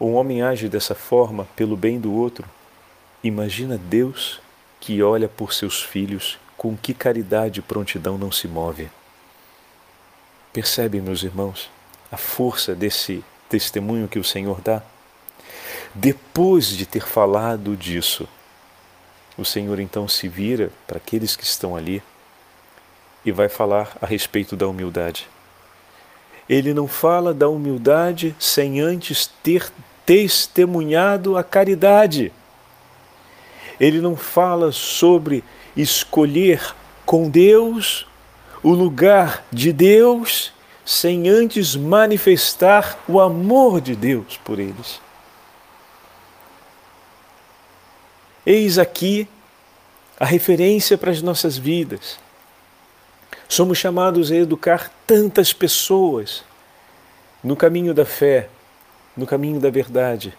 um 0.00 0.14
homem 0.14 0.42
age 0.42 0.68
dessa 0.68 0.94
forma 0.94 1.46
pelo 1.54 1.76
bem 1.76 2.00
do 2.00 2.12
outro, 2.12 2.48
imagina 3.22 3.78
Deus 3.78 4.40
que 4.80 5.02
olha 5.02 5.28
por 5.28 5.52
seus 5.52 5.80
filhos 5.82 6.38
com 6.56 6.76
que 6.76 6.92
caridade 6.92 7.60
e 7.60 7.62
prontidão 7.62 8.18
não 8.18 8.32
se 8.32 8.48
move. 8.48 8.88
Percebe, 10.52 11.00
meus 11.00 11.22
irmãos, 11.22 11.70
a 12.10 12.18
força 12.18 12.74
desse 12.74 13.24
testemunho 13.48 14.06
que 14.06 14.18
o 14.18 14.24
Senhor 14.24 14.60
dá? 14.60 14.82
Depois 15.94 16.66
de 16.68 16.84
ter 16.84 17.06
falado 17.06 17.74
disso, 17.74 18.28
o 19.38 19.46
Senhor 19.46 19.80
então 19.80 20.06
se 20.06 20.28
vira 20.28 20.70
para 20.86 20.98
aqueles 20.98 21.34
que 21.36 21.44
estão 21.44 21.74
ali 21.74 22.02
e 23.24 23.32
vai 23.32 23.48
falar 23.48 23.96
a 24.00 24.04
respeito 24.04 24.54
da 24.54 24.68
humildade. 24.68 25.26
Ele 26.46 26.74
não 26.74 26.86
fala 26.86 27.32
da 27.32 27.48
humildade 27.48 28.36
sem 28.38 28.78
antes 28.78 29.26
ter 29.42 29.72
testemunhado 30.04 31.38
a 31.38 31.42
caridade. 31.42 32.30
Ele 33.80 34.02
não 34.02 34.16
fala 34.16 34.70
sobre 34.70 35.42
escolher 35.74 36.74
com 37.06 37.30
Deus 37.30 38.06
o 38.62 38.70
lugar 38.70 39.44
de 39.52 39.72
Deus 39.72 40.52
sem 40.84 41.28
antes 41.28 41.74
manifestar 41.76 42.98
o 43.08 43.20
amor 43.20 43.80
de 43.80 43.94
Deus 43.94 44.38
por 44.44 44.58
eles. 44.58 45.00
Eis 48.44 48.78
aqui 48.78 49.28
a 50.18 50.24
referência 50.24 50.98
para 50.98 51.10
as 51.10 51.22
nossas 51.22 51.56
vidas. 51.56 52.18
Somos 53.48 53.78
chamados 53.78 54.30
a 54.30 54.36
educar 54.36 54.90
tantas 55.06 55.52
pessoas 55.52 56.44
no 57.42 57.56
caminho 57.56 57.92
da 57.92 58.04
fé, 58.04 58.48
no 59.16 59.26
caminho 59.26 59.60
da 59.60 59.70
verdade. 59.70 60.36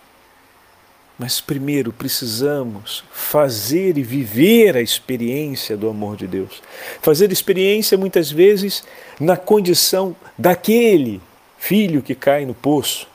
Mas 1.17 1.39
primeiro 1.39 1.93
precisamos 1.93 3.03
fazer 3.11 3.97
e 3.97 4.03
viver 4.03 4.75
a 4.75 4.81
experiência 4.81 5.77
do 5.77 5.87
amor 5.87 6.17
de 6.17 6.25
Deus. 6.25 6.61
Fazer 7.01 7.31
experiência 7.31 7.97
muitas 7.97 8.31
vezes 8.31 8.83
na 9.19 9.37
condição 9.37 10.15
daquele 10.37 11.21
filho 11.57 12.01
que 12.01 12.15
cai 12.15 12.45
no 12.45 12.53
poço, 12.53 13.07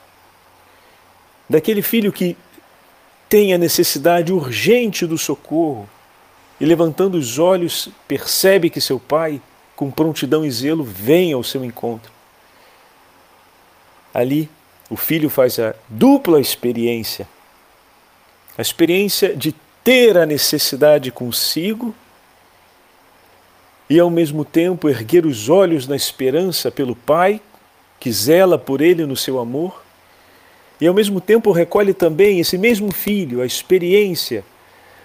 daquele 1.49 1.81
filho 1.81 2.11
que 2.11 2.37
tem 3.27 3.53
a 3.53 3.57
necessidade 3.57 4.33
urgente 4.33 5.05
do 5.05 5.17
socorro 5.17 5.87
e 6.59 6.65
levantando 6.65 7.15
os 7.15 7.37
olhos 7.37 7.89
percebe 8.07 8.69
que 8.69 8.81
seu 8.81 8.99
pai, 8.99 9.41
com 9.75 9.91
prontidão 9.91 10.43
e 10.45 10.51
zelo, 10.51 10.83
vem 10.83 11.31
ao 11.31 11.43
seu 11.43 11.63
encontro. 11.63 12.11
Ali 14.13 14.49
o 14.89 14.97
filho 14.97 15.29
faz 15.29 15.59
a 15.59 15.75
dupla 15.87 16.41
experiência. 16.41 17.27
A 18.59 18.61
experiência 18.61 19.33
de 19.33 19.55
ter 19.81 20.17
a 20.17 20.25
necessidade 20.25 21.09
consigo 21.11 21.95
e 23.89 23.97
ao 23.97 24.09
mesmo 24.09 24.43
tempo 24.43 24.89
erguer 24.89 25.25
os 25.25 25.47
olhos 25.47 25.87
na 25.87 25.95
esperança 25.95 26.69
pelo 26.69 26.93
Pai, 26.93 27.39
que 28.01 28.11
zela 28.11 28.57
por 28.57 28.81
ele 28.81 29.05
no 29.05 29.15
seu 29.15 29.39
amor, 29.39 29.81
e 30.81 30.85
ao 30.85 30.93
mesmo 30.93 31.21
tempo 31.21 31.53
recolhe 31.53 31.93
também 31.93 32.41
esse 32.41 32.57
mesmo 32.57 32.91
filho 32.91 33.41
a 33.41 33.45
experiência 33.45 34.43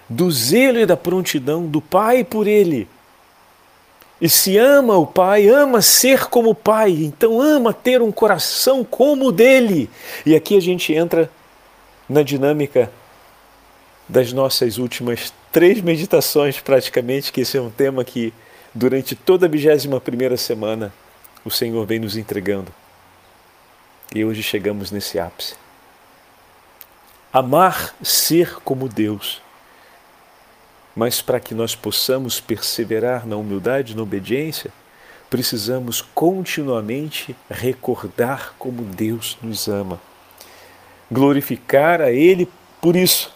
do 0.09 0.29
zelo 0.29 0.77
e 0.81 0.85
da 0.85 0.97
prontidão 0.97 1.65
do 1.65 1.79
Pai 1.79 2.25
por 2.25 2.47
ele 2.47 2.89
e 4.19 4.27
se 4.27 4.57
ama 4.57 4.97
o 4.97 5.07
Pai, 5.07 5.47
ama 5.47 5.81
ser 5.81 6.25
como 6.25 6.49
o 6.49 6.55
Pai, 6.55 6.91
então 6.91 7.41
ama 7.41 7.73
ter 7.73 8.01
um 8.01 8.11
coração 8.11 8.83
como 8.83 9.27
o 9.27 9.31
dele. 9.31 9.89
E 10.25 10.35
aqui 10.35 10.57
a 10.57 10.61
gente 10.61 10.93
entra 10.93 11.29
na 12.09 12.21
dinâmica 12.21 12.91
das 14.07 14.31
nossas 14.31 14.77
últimas 14.77 15.33
três 15.51 15.81
meditações, 15.81 16.59
praticamente, 16.59 17.31
que 17.31 17.41
esse 17.41 17.57
é 17.57 17.61
um 17.61 17.69
tema 17.69 18.03
que 18.03 18.33
durante 18.73 19.15
toda 19.15 19.45
a 19.45 19.49
vigésima 19.49 19.99
primeira 19.99 20.37
semana, 20.37 20.93
o 21.43 21.49
Senhor 21.49 21.85
vem 21.85 21.99
nos 21.99 22.15
entregando. 22.15 22.71
E 24.13 24.23
hoje 24.23 24.43
chegamos 24.43 24.91
nesse 24.91 25.17
ápice. 25.19 25.55
Amar 27.33 27.95
ser 28.01 28.55
como 28.63 28.87
Deus. 28.87 29.41
Mas 30.95 31.21
para 31.21 31.39
que 31.39 31.53
nós 31.53 31.75
possamos 31.75 32.39
perseverar 32.39 33.27
na 33.27 33.35
humildade, 33.35 33.95
na 33.95 34.03
obediência, 34.03 34.71
precisamos 35.29 36.01
continuamente 36.01 37.35
recordar 37.49 38.53
como 38.57 38.83
Deus 38.83 39.37
nos 39.41 39.67
ama, 39.67 39.99
glorificar 41.11 41.99
a 41.99 42.11
Ele 42.11 42.47
por 42.79 42.95
isso 42.95 43.34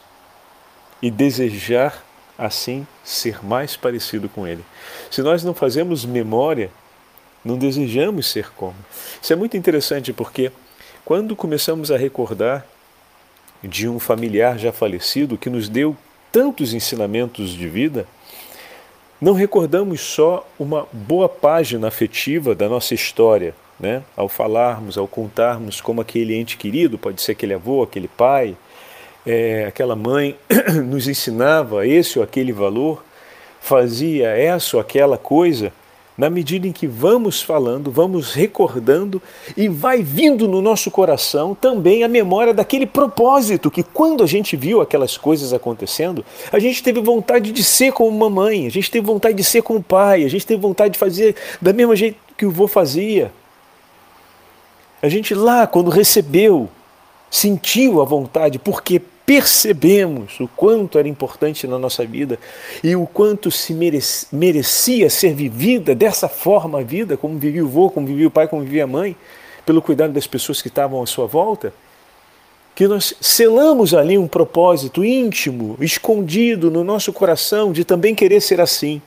e 1.01 1.10
desejar 1.10 2.03
assim 2.38 2.88
ser 3.03 3.44
mais 3.44 3.75
parecido 3.75 4.29
com 4.29 4.48
Ele. 4.48 4.63
Se 5.12 5.22
nós 5.22 5.44
não 5.44 5.53
fazemos 5.53 6.06
memória, 6.06 6.70
não 7.44 7.58
desejamos 7.58 8.27
ser 8.27 8.51
como. 8.51 8.75
Isso 9.22 9.34
é 9.34 9.36
muito 9.36 9.58
interessante 9.58 10.13
porque 10.13 10.51
quando 11.03 11.36
começamos 11.36 11.91
a 11.91 11.98
recordar 11.98 12.65
de 13.63 13.88
um 13.89 14.00
familiar 14.00 14.58
já 14.58 14.72
falecido 14.72 15.38
que 15.38 15.50
nos 15.50 15.68
deu 15.68 15.96
tantos 16.32 16.74
ensinamentos 16.74 17.50
de 17.51 17.68
vida, 17.68 18.08
não 19.20 19.34
recordamos 19.34 20.00
só 20.00 20.48
uma 20.58 20.88
boa 20.94 21.27
página 21.27 21.88
afetiva 21.88 22.56
da 22.56 22.70
nossa 22.70 22.94
história, 22.94 23.53
né? 23.79 24.01
ao 24.15 24.29
falarmos, 24.29 24.98
ao 24.98 25.08
contarmos 25.08 25.82
como 25.82 26.00
aquele 26.00 26.36
ente 26.36 26.56
querido, 26.56 26.98
pode 26.98 27.22
ser 27.22 27.34
aquele 27.34 27.53
avô, 27.53 27.84
aquele 27.84 28.08
pai, 28.08 28.56
é, 29.25 29.65
aquela 29.65 29.95
mãe, 29.95 30.35
nos 30.85 31.07
ensinava 31.07 31.85
esse 31.85 32.17
ou 32.17 32.23
aquele 32.23 32.51
valor, 32.51 33.03
fazia 33.59 34.29
essa 34.29 34.77
ou 34.77 34.81
aquela 34.81 35.17
coisa, 35.17 35.71
na 36.19 36.29
medida 36.29 36.67
em 36.67 36.73
que 36.73 36.85
vamos 36.85 37.41
falando, 37.41 37.89
vamos 37.89 38.33
recordando 38.33 39.21
e 39.55 39.69
vai 39.69 40.03
vindo 40.03 40.49
no 40.49 40.61
nosso 40.61 40.91
coração 40.91 41.55
também 41.55 42.03
a 42.03 42.09
memória 42.09 42.53
daquele 42.53 42.85
propósito 42.85 43.71
que 43.71 43.83
quando 43.83 44.21
a 44.21 44.27
gente 44.27 44.57
viu 44.57 44.81
aquelas 44.81 45.17
coisas 45.17 45.53
acontecendo, 45.53 46.25
a 46.51 46.59
gente 46.59 46.83
teve 46.83 46.99
vontade 46.99 47.53
de 47.53 47.63
ser 47.63 47.93
como 47.93 48.11
mamãe, 48.11 48.67
a 48.67 48.69
gente 48.69 48.91
teve 48.91 49.07
vontade 49.07 49.38
de 49.38 49.45
ser 49.45 49.61
como 49.61 49.81
pai, 49.81 50.25
a 50.25 50.29
gente 50.29 50.45
teve 50.45 50.61
vontade 50.61 50.93
de 50.93 50.99
fazer 50.99 51.35
da 51.61 51.71
mesma 51.71 51.95
jeito 51.95 52.17
que 52.35 52.45
o 52.45 52.51
vô 52.51 52.67
fazia. 52.67 53.31
A 55.01 55.07
gente 55.07 55.33
lá, 55.33 55.65
quando 55.65 55.89
recebeu, 55.89 56.69
sentiu 57.29 58.01
a 58.01 58.05
vontade, 58.05 58.57
porque 58.57 59.01
percebemos 59.29 60.39
o 60.39 60.48
quanto 60.48 60.98
era 60.98 61.07
importante 61.07 61.67
na 61.67 61.77
nossa 61.77 62.03
vida 62.03 62.39
e 62.83 62.95
o 62.95 63.05
quanto 63.05 63.51
se 63.51 63.75
merecia 64.31 65.07
ser 65.07 65.36
vivida 65.36 65.93
dessa 65.93 66.27
forma 66.27 66.79
a 66.79 66.83
vida, 66.83 67.15
como 67.15 67.38
vivia 67.38 67.63
o 67.63 67.67
avô, 67.67 67.91
como 67.91 68.07
vivia 68.07 68.27
o 68.27 68.31
pai, 68.31 68.48
como 68.48 68.63
vivia 68.63 68.86
a 68.86 68.88
mãe, 68.88 69.15
pelo 69.65 69.83
cuidado 69.83 70.13
das 70.13 70.25
pessoas 70.25 70.63
que 70.63 70.67
estavam 70.67 71.03
à 71.03 71.05
sua 71.05 71.27
volta, 71.27 71.71
que 72.74 72.88
nós 72.88 73.13
selamos 73.21 73.93
ali 73.93 74.17
um 74.17 74.27
propósito 74.27 75.05
íntimo, 75.05 75.77
escondido 75.79 76.71
no 76.71 76.83
nosso 76.83 77.13
coração 77.13 77.71
de 77.71 77.83
também 77.83 78.15
querer 78.15 78.41
ser 78.41 78.59
assim. 78.59 79.00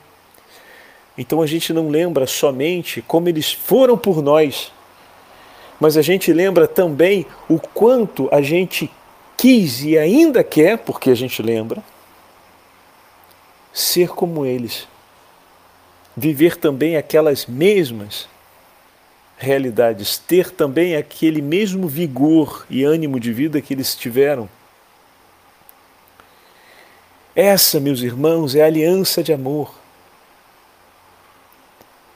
Então 1.17 1.41
a 1.41 1.45
gente 1.45 1.73
não 1.73 1.89
lembra 1.89 2.25
somente 2.25 3.01
como 3.01 3.27
eles 3.27 3.51
foram 3.51 3.97
por 3.97 4.21
nós, 4.21 4.71
mas 5.83 5.97
a 5.97 6.01
gente 6.01 6.31
lembra 6.31 6.65
também 6.65 7.25
o 7.49 7.59
quanto 7.59 8.29
a 8.31 8.41
gente 8.41 8.89
quis 9.35 9.83
e 9.83 9.97
ainda 9.97 10.41
quer, 10.41 10.77
porque 10.77 11.09
a 11.09 11.13
gente 11.13 11.41
lembra, 11.41 11.83
ser 13.73 14.07
como 14.07 14.45
eles. 14.45 14.87
Viver 16.15 16.55
também 16.55 16.95
aquelas 16.95 17.45
mesmas 17.45 18.29
realidades, 19.37 20.17
ter 20.17 20.51
também 20.51 20.95
aquele 20.95 21.41
mesmo 21.41 21.85
vigor 21.85 22.65
e 22.69 22.85
ânimo 22.85 23.19
de 23.19 23.33
vida 23.33 23.59
que 23.59 23.73
eles 23.73 23.93
tiveram. 23.93 24.47
Essa, 27.35 27.81
meus 27.81 27.99
irmãos, 27.99 28.55
é 28.55 28.61
a 28.61 28.67
aliança 28.67 29.21
de 29.21 29.33
amor. 29.33 29.82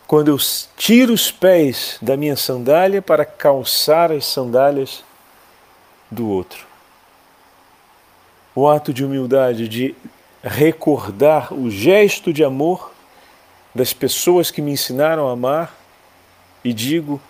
Quando 0.07 0.29
eu 0.29 0.37
tiro 0.77 1.13
os 1.13 1.29
pés 1.29 1.97
da 2.01 2.15
minha 2.15 2.37
sandália 2.37 3.01
para 3.01 3.25
calçar 3.25 4.11
as 4.11 4.25
sandálias 4.25 5.03
do 6.09 6.29
outro 6.29 6.67
o 8.57 8.67
ato 8.67 8.91
de 8.91 9.05
humildade, 9.05 9.67
de 9.67 9.93
recordar 10.43 11.53
o 11.53 11.69
gesto 11.69 12.33
de 12.33 12.43
amor 12.43 12.91
das 13.73 13.93
pessoas 13.93 14.49
que 14.49 14.63
me 14.63 14.71
ensinaram 14.71 15.29
a 15.29 15.33
amar 15.33 15.77
e 16.63 16.73
digo: 16.73 17.21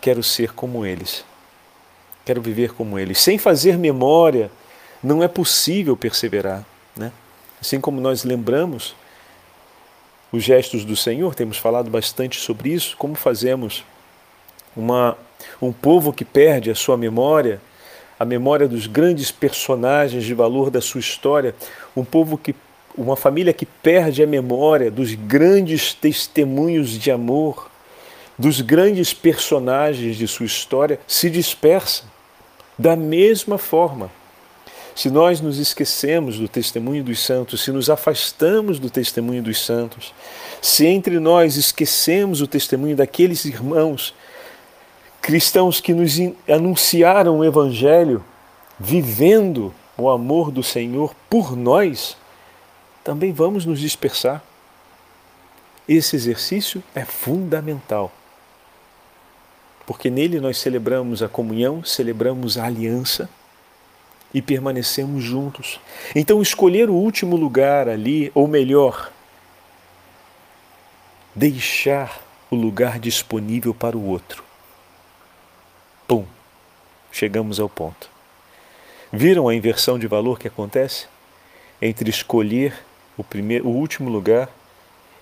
quero 0.00 0.22
ser 0.22 0.54
como 0.54 0.86
eles, 0.86 1.22
quero 2.24 2.40
viver 2.40 2.72
como 2.72 2.98
eles. 2.98 3.20
Sem 3.20 3.36
fazer 3.36 3.76
memória, 3.76 4.50
não 5.02 5.22
é 5.22 5.28
possível 5.28 5.94
perseverar. 5.98 6.64
Né? 6.96 7.12
Assim 7.60 7.78
como 7.78 8.00
nós 8.00 8.24
lembramos 8.24 8.96
os 10.32 10.42
gestos 10.44 10.84
do 10.84 10.96
Senhor, 10.96 11.34
temos 11.34 11.58
falado 11.58 11.90
bastante 11.90 12.38
sobre 12.40 12.70
isso, 12.70 12.96
como 12.96 13.14
fazemos 13.14 13.84
uma, 14.76 15.16
um 15.60 15.72
povo 15.72 16.12
que 16.12 16.24
perde 16.24 16.70
a 16.70 16.74
sua 16.74 16.96
memória 16.96 17.60
a 18.20 18.24
memória 18.26 18.68
dos 18.68 18.86
grandes 18.86 19.32
personagens 19.32 20.24
de 20.24 20.34
valor 20.34 20.70
da 20.70 20.82
sua 20.82 21.00
história, 21.00 21.54
um 21.96 22.04
povo 22.04 22.36
que 22.36 22.54
uma 22.94 23.16
família 23.16 23.50
que 23.50 23.64
perde 23.64 24.22
a 24.22 24.26
memória 24.26 24.90
dos 24.90 25.14
grandes 25.14 25.94
testemunhos 25.94 26.90
de 26.90 27.10
amor, 27.10 27.70
dos 28.38 28.60
grandes 28.60 29.14
personagens 29.14 30.16
de 30.16 30.28
sua 30.28 30.44
história, 30.44 31.00
se 31.06 31.30
dispersa. 31.30 32.04
Da 32.78 32.94
mesma 32.94 33.56
forma, 33.56 34.10
se 35.00 35.08
nós 35.08 35.40
nos 35.40 35.56
esquecemos 35.56 36.38
do 36.38 36.46
testemunho 36.46 37.02
dos 37.02 37.20
santos, 37.20 37.62
se 37.62 37.72
nos 37.72 37.88
afastamos 37.88 38.78
do 38.78 38.90
testemunho 38.90 39.42
dos 39.42 39.64
santos, 39.64 40.12
se 40.60 40.86
entre 40.86 41.18
nós 41.18 41.56
esquecemos 41.56 42.42
o 42.42 42.46
testemunho 42.46 42.94
daqueles 42.94 43.46
irmãos 43.46 44.14
cristãos 45.22 45.80
que 45.80 45.94
nos 45.94 46.18
anunciaram 46.46 47.38
o 47.38 47.44
Evangelho, 47.46 48.22
vivendo 48.78 49.72
o 49.96 50.10
amor 50.10 50.50
do 50.50 50.62
Senhor 50.62 51.14
por 51.30 51.56
nós, 51.56 52.14
também 53.02 53.32
vamos 53.32 53.64
nos 53.64 53.80
dispersar. 53.80 54.44
Esse 55.88 56.14
exercício 56.14 56.82
é 56.94 57.06
fundamental, 57.06 58.12
porque 59.86 60.10
nele 60.10 60.40
nós 60.40 60.58
celebramos 60.58 61.22
a 61.22 61.28
comunhão, 61.28 61.82
celebramos 61.82 62.58
a 62.58 62.66
aliança 62.66 63.30
e 64.32 64.40
permanecemos 64.40 65.22
juntos. 65.24 65.80
Então, 66.14 66.40
escolher 66.40 66.88
o 66.88 66.94
último 66.94 67.36
lugar 67.36 67.88
ali, 67.88 68.30
ou 68.34 68.46
melhor, 68.46 69.10
deixar 71.34 72.22
o 72.50 72.56
lugar 72.56 72.98
disponível 72.98 73.72
para 73.72 73.96
o 73.96 74.04
outro 74.04 74.50
Pum! 76.10 76.26
Chegamos 77.12 77.60
ao 77.60 77.68
ponto. 77.68 78.10
Viram 79.12 79.48
a 79.48 79.54
inversão 79.54 79.96
de 79.96 80.08
valor 80.08 80.40
que 80.40 80.48
acontece? 80.48 81.06
Entre 81.80 82.10
escolher 82.10 82.84
o, 83.16 83.22
primeiro, 83.22 83.68
o 83.68 83.70
último 83.70 84.10
lugar 84.10 84.48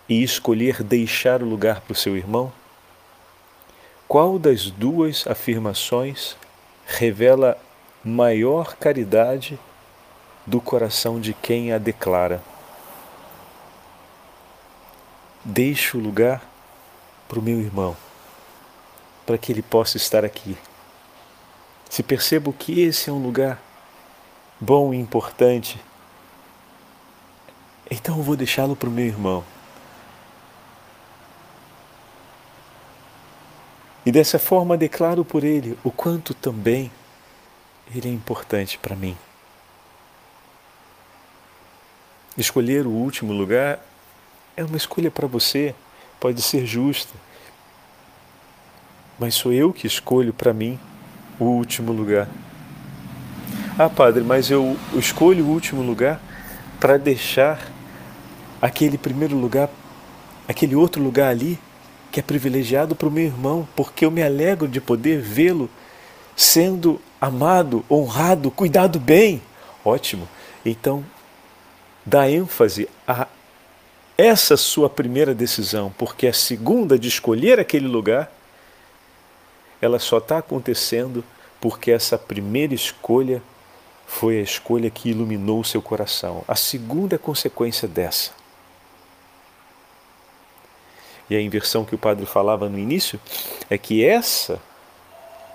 e 0.09 0.23
escolher 0.23 0.83
deixar 0.83 1.43
o 1.43 1.47
lugar 1.47 1.83
para 1.83 1.93
o 1.93 1.95
seu 1.95 2.17
irmão? 2.17 2.51
Qual 4.09 4.39
das 4.39 4.71
duas 4.71 5.27
afirmações 5.27 6.39
revela 6.87 7.59
maior 8.09 8.77
caridade 8.77 9.59
do 10.47 10.61
coração 10.61 11.21
de 11.21 11.35
quem 11.35 11.73
a 11.73 11.79
declara? 11.79 12.43
Deixo 15.45 15.99
o 15.99 16.01
lugar 16.01 16.43
para 17.29 17.39
o 17.39 17.43
meu 17.43 17.61
irmão, 17.61 17.97
para 19.25 19.39
que 19.39 19.53
ele 19.53 19.63
possa 19.63 19.97
estar 19.97 20.25
aqui 20.25 20.57
se 21.89 22.03
percebo 22.03 22.53
que 22.53 22.81
esse 22.81 23.09
é 23.09 23.13
um 23.13 23.23
lugar 23.23 23.61
bom 24.61 24.93
e 24.93 24.99
importante, 24.99 25.81
então 27.91 28.19
eu 28.19 28.23
vou 28.23 28.37
deixá-lo 28.37 28.77
para 28.77 28.89
o 28.89 28.93
meu 28.93 29.07
irmão. 29.07 29.43
E 34.05 34.13
dessa 34.13 34.39
forma 34.39 34.77
declaro 34.77 35.25
por 35.25 35.45
ele 35.45 35.79
o 35.83 35.91
quanto 35.91 36.35
também 36.35 36.91
ele 37.95 38.09
é 38.09 38.13
importante 38.13 38.79
para 38.79 38.95
mim. 38.95 39.17
Escolher 42.37 42.87
o 42.87 42.91
último 42.91 43.33
lugar 43.33 43.81
é 44.57 44.65
uma 44.65 44.77
escolha 44.77 45.11
para 45.11 45.27
você, 45.27 45.75
pode 46.21 46.41
ser 46.43 46.67
justa, 46.67 47.13
mas 49.19 49.35
sou 49.35 49.53
eu 49.53 49.73
que 49.73 49.87
escolho 49.87 50.33
para 50.33 50.53
mim 50.53 50.79
o 51.39 51.45
último 51.45 51.93
lugar. 51.93 52.29
Ah, 53.79 53.89
padre, 53.89 54.23
mas 54.23 54.51
eu 54.51 54.77
escolho 54.95 55.45
o 55.45 55.49
último 55.49 55.83
lugar 55.83 56.21
para 56.79 56.97
deixar 56.97 57.71
aquele 58.61 58.99
primeiro 58.99 59.37
lugar 59.37 59.69
aquele 60.49 60.75
outro 60.75 61.03
lugar 61.03 61.29
ali 61.31 61.59
que 62.11 62.21
é 62.21 62.23
privilegiado 62.23 62.97
para 62.97 63.07
o 63.07 63.11
meu 63.11 63.27
irmão, 63.27 63.69
porque 63.77 64.07
eu 64.07 64.11
me 64.11 64.23
alegro 64.23 64.67
de 64.67 64.81
poder 64.81 65.21
vê-lo 65.21 65.69
sendo 66.35 66.99
amado, 67.21 67.85
honrado, 67.91 68.51
cuidado 68.51 68.99
bem. 68.99 69.43
Ótimo. 69.85 70.29
Então, 70.65 71.05
dá 72.05 72.31
ênfase 72.31 72.89
a 73.07 73.27
essa 74.17 74.57
sua 74.57 74.91
primeira 74.91 75.35
decisão, 75.35 75.95
porque 75.97 76.27
a 76.27 76.33
segunda 76.33 76.99
de 76.99 77.07
escolher 77.07 77.61
aquele 77.61 77.87
lugar, 77.87 78.33
ela 79.81 79.99
só 79.99 80.19
está 80.19 80.39
acontecendo 80.39 81.25
porque 81.61 81.93
essa 81.93 82.19
primeira 82.19 82.75
escolha 82.75 83.43
foi 84.07 84.39
a 84.39 84.43
escolha 84.43 84.91
que 84.91 85.11
iluminou 85.11 85.61
o 85.61 85.65
seu 85.65 85.83
coração. 85.83 86.43
A 86.49 86.57
segunda 86.57 87.15
é 87.15 87.19
consequência 87.19 87.87
dessa. 87.87 88.33
E 91.31 91.37
a 91.37 91.41
inversão 91.41 91.85
que 91.85 91.95
o 91.95 91.99
padre 91.99 92.25
falava 92.27 92.69
no 92.69 92.79
início 92.79 93.21
é 93.69 93.77
que 93.77 94.05
essa 94.05 94.61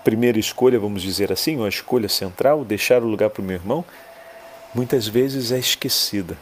primeira 0.04 0.38
escolha, 0.38 0.78
vamos 0.78 1.00
dizer 1.00 1.32
assim, 1.32 1.56
uma 1.56 1.68
escolha 1.68 2.08
central, 2.08 2.62
deixar 2.62 3.02
o 3.02 3.08
lugar 3.08 3.30
para 3.30 3.40
o 3.40 3.44
meu 3.44 3.56
irmão, 3.56 3.82
muitas 4.74 5.08
vezes 5.08 5.50
é 5.50 5.58
esquecida. 5.58 6.36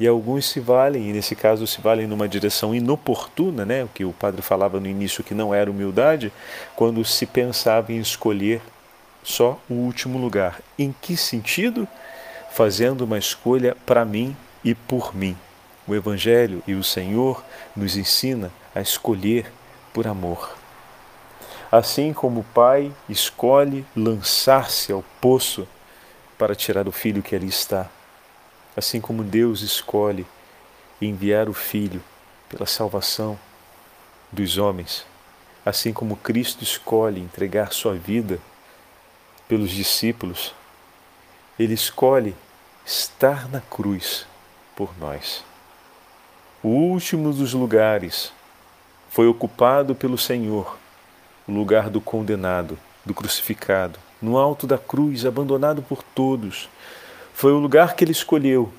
E 0.00 0.06
alguns 0.08 0.48
se 0.48 0.58
valem, 0.58 1.10
e 1.10 1.12
nesse 1.12 1.36
caso 1.36 1.66
se 1.66 1.80
valem 1.80 2.06
numa 2.06 2.26
direção 2.26 2.74
inoportuna, 2.74 3.66
né? 3.66 3.84
o 3.84 3.88
que 3.88 4.04
o 4.04 4.12
padre 4.12 4.40
falava 4.40 4.80
no 4.80 4.88
início 4.88 5.22
que 5.22 5.34
não 5.34 5.54
era 5.54 5.70
humildade, 5.70 6.32
quando 6.74 7.04
se 7.04 7.26
pensava 7.26 7.92
em 7.92 7.98
escolher 7.98 8.62
só 9.22 9.60
o 9.68 9.74
último 9.74 10.18
lugar. 10.18 10.60
Em 10.78 10.94
que 10.98 11.16
sentido? 11.16 11.86
Fazendo 12.50 13.02
uma 13.02 13.18
escolha 13.18 13.76
para 13.86 14.04
mim 14.04 14.34
e 14.64 14.74
por 14.74 15.14
mim. 15.14 15.36
O 15.86 15.94
Evangelho 15.94 16.62
e 16.66 16.74
o 16.74 16.82
Senhor 16.82 17.44
nos 17.76 17.96
ensina 17.96 18.50
a 18.74 18.80
escolher 18.80 19.52
por 19.92 20.06
amor. 20.06 20.61
Assim 21.72 22.12
como 22.12 22.40
o 22.40 22.44
pai 22.44 22.92
escolhe 23.08 23.86
lançar-se 23.96 24.92
ao 24.92 25.02
poço 25.22 25.66
para 26.36 26.54
tirar 26.54 26.86
o 26.86 26.92
filho 26.92 27.22
que 27.22 27.34
ali 27.34 27.48
está, 27.48 27.88
assim 28.76 29.00
como 29.00 29.24
Deus 29.24 29.62
escolhe 29.62 30.26
enviar 31.00 31.48
o 31.48 31.54
filho 31.54 32.04
pela 32.46 32.66
salvação 32.66 33.38
dos 34.30 34.58
homens, 34.58 35.06
assim 35.64 35.94
como 35.94 36.14
Cristo 36.14 36.62
escolhe 36.62 37.22
entregar 37.22 37.72
sua 37.72 37.94
vida 37.94 38.38
pelos 39.48 39.70
discípulos, 39.70 40.54
ele 41.58 41.72
escolhe 41.72 42.36
estar 42.84 43.48
na 43.48 43.62
cruz 43.62 44.26
por 44.76 44.90
nós. 44.98 45.42
O 46.62 46.68
último 46.68 47.32
dos 47.32 47.54
lugares 47.54 48.30
foi 49.08 49.26
ocupado 49.26 49.94
pelo 49.94 50.18
Senhor, 50.18 50.81
o 51.46 51.52
lugar 51.52 51.90
do 51.90 52.00
condenado, 52.00 52.78
do 53.04 53.12
crucificado, 53.14 53.98
no 54.20 54.38
alto 54.38 54.66
da 54.66 54.78
cruz, 54.78 55.26
abandonado 55.26 55.82
por 55.82 56.02
todos. 56.02 56.68
Foi 57.34 57.52
o 57.52 57.58
lugar 57.58 57.94
que 57.94 58.04
ele 58.04 58.12
escolheu, 58.12 58.72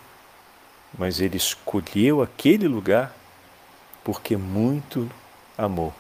mas 0.98 1.20
ele 1.20 1.38
escolheu 1.38 2.22
aquele 2.22 2.68
lugar 2.68 3.14
porque 4.04 4.38
muito 4.38 5.10
amou. 5.58 5.94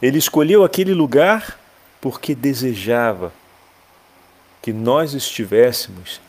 Ele 0.00 0.18
escolheu 0.18 0.64
aquele 0.64 0.92
lugar 0.92 1.58
porque 2.00 2.34
desejava 2.34 3.32
que 4.60 4.72
nós 4.72 5.14
estivéssemos 5.14 6.20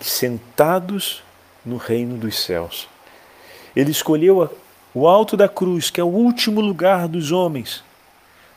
sentados 0.00 1.22
no 1.64 1.76
reino 1.76 2.16
dos 2.16 2.38
céus. 2.40 2.88
Ele 3.74 3.90
escolheu 3.90 4.50
o 4.94 5.06
alto 5.06 5.36
da 5.36 5.48
cruz, 5.48 5.90
que 5.90 6.00
é 6.00 6.04
o 6.04 6.08
último 6.08 6.60
lugar 6.60 7.06
dos 7.06 7.30
homens, 7.30 7.84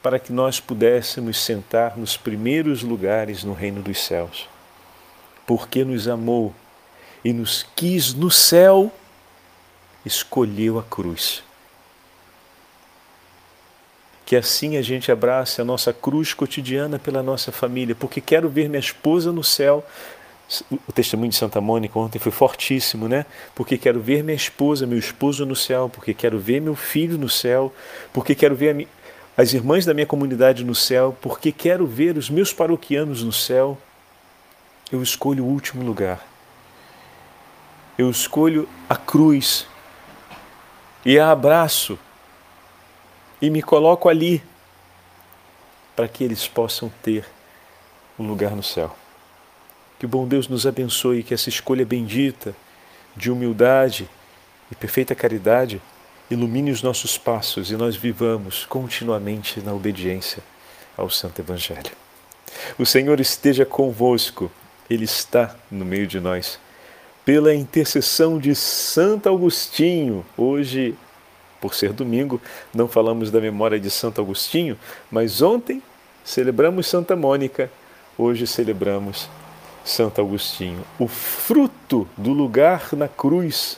para 0.01 0.19
que 0.19 0.33
nós 0.33 0.59
pudéssemos 0.59 1.37
sentar 1.37 1.97
nos 1.97 2.17
primeiros 2.17 2.81
lugares 2.81 3.43
no 3.43 3.53
reino 3.53 3.81
dos 3.81 3.99
céus. 4.03 4.49
Porque 5.45 5.83
nos 5.83 6.07
amou 6.07 6.53
e 7.23 7.31
nos 7.33 7.65
quis 7.75 8.13
no 8.13 8.31
céu, 8.31 8.91
escolheu 10.05 10.79
a 10.79 10.83
cruz 10.83 11.43
que 14.31 14.37
assim 14.37 14.77
a 14.77 14.81
gente 14.81 15.11
abrace 15.11 15.59
a 15.59 15.65
nossa 15.65 15.91
cruz 15.91 16.33
cotidiana 16.33 16.97
pela 16.97 17.21
nossa 17.21 17.51
família, 17.51 17.93
porque 17.93 18.21
quero 18.21 18.47
ver 18.47 18.69
minha 18.69 18.79
esposa 18.79 19.29
no 19.29 19.43
céu. 19.43 19.85
O 20.87 20.93
testemunho 20.93 21.31
de 21.31 21.35
Santa 21.35 21.59
Mônica 21.59 21.99
ontem 21.99 22.17
foi 22.17 22.31
fortíssimo, 22.31 23.09
né? 23.09 23.25
Porque 23.53 23.77
quero 23.77 23.99
ver 23.99 24.23
minha 24.23 24.33
esposa, 24.33 24.87
meu 24.87 24.97
esposo 24.97 25.45
no 25.45 25.53
céu, 25.53 25.89
porque 25.89 26.13
quero 26.13 26.39
ver 26.39 26.61
meu 26.61 26.77
filho 26.77 27.17
no 27.17 27.27
céu, 27.27 27.73
porque 28.13 28.33
quero 28.33 28.55
ver 28.55 28.87
as 29.35 29.53
irmãs 29.53 29.85
da 29.85 29.93
minha 29.93 30.05
comunidade 30.05 30.63
no 30.63 30.75
céu, 30.75 31.17
porque 31.21 31.51
quero 31.51 31.87
ver 31.87 32.17
os 32.17 32.29
meus 32.29 32.51
paroquianos 32.51 33.23
no 33.23 33.31
céu. 33.31 33.77
Eu 34.91 35.01
escolho 35.01 35.45
o 35.45 35.47
último 35.47 35.83
lugar. 35.83 36.25
Eu 37.97 38.09
escolho 38.09 38.67
a 38.89 38.95
cruz 38.95 39.65
e 41.05 41.17
a 41.17 41.31
abraço 41.31 41.97
e 43.41 43.49
me 43.49 43.61
coloco 43.61 44.09
ali 44.09 44.43
para 45.95 46.07
que 46.07 46.23
eles 46.23 46.47
possam 46.47 46.91
ter 47.01 47.25
um 48.19 48.27
lugar 48.27 48.51
no 48.51 48.63
céu. 48.63 48.95
Que 49.97 50.05
o 50.05 50.09
bom 50.09 50.27
Deus 50.27 50.47
nos 50.47 50.65
abençoe, 50.65 51.23
que 51.23 51.33
essa 51.33 51.49
escolha 51.49 51.85
bendita 51.85 52.55
de 53.15 53.31
humildade 53.31 54.09
e 54.71 54.75
perfeita 54.75 55.15
caridade 55.15 55.81
ilumine 56.31 56.71
os 56.71 56.81
nossos 56.81 57.17
passos 57.17 57.71
e 57.71 57.75
nós 57.75 57.95
vivamos 57.95 58.65
continuamente 58.65 59.59
na 59.59 59.73
obediência 59.73 60.41
ao 60.97 61.09
Santo 61.09 61.41
Evangelho. 61.41 61.91
O 62.79 62.85
Senhor 62.85 63.19
esteja 63.19 63.65
convosco, 63.65 64.49
Ele 64.89 65.03
está 65.03 65.55
no 65.69 65.83
meio 65.83 66.07
de 66.07 66.19
nós. 66.19 66.57
Pela 67.25 67.53
intercessão 67.53 68.39
de 68.39 68.55
Santo 68.55 69.29
Agostinho, 69.29 70.25
hoje 70.37 70.95
por 71.59 71.75
ser 71.75 71.93
domingo, 71.93 72.41
não 72.73 72.87
falamos 72.87 73.29
da 73.29 73.39
memória 73.39 73.79
de 73.79 73.91
Santo 73.91 74.19
Agostinho, 74.19 74.77
mas 75.11 75.41
ontem 75.41 75.83
celebramos 76.23 76.87
Santa 76.87 77.15
Mônica, 77.15 77.69
hoje 78.17 78.47
celebramos 78.47 79.29
Santo 79.85 80.21
Agostinho, 80.21 80.83
o 80.97 81.07
fruto 81.07 82.07
do 82.17 82.31
lugar 82.31 82.89
na 82.93 83.07
cruz 83.07 83.77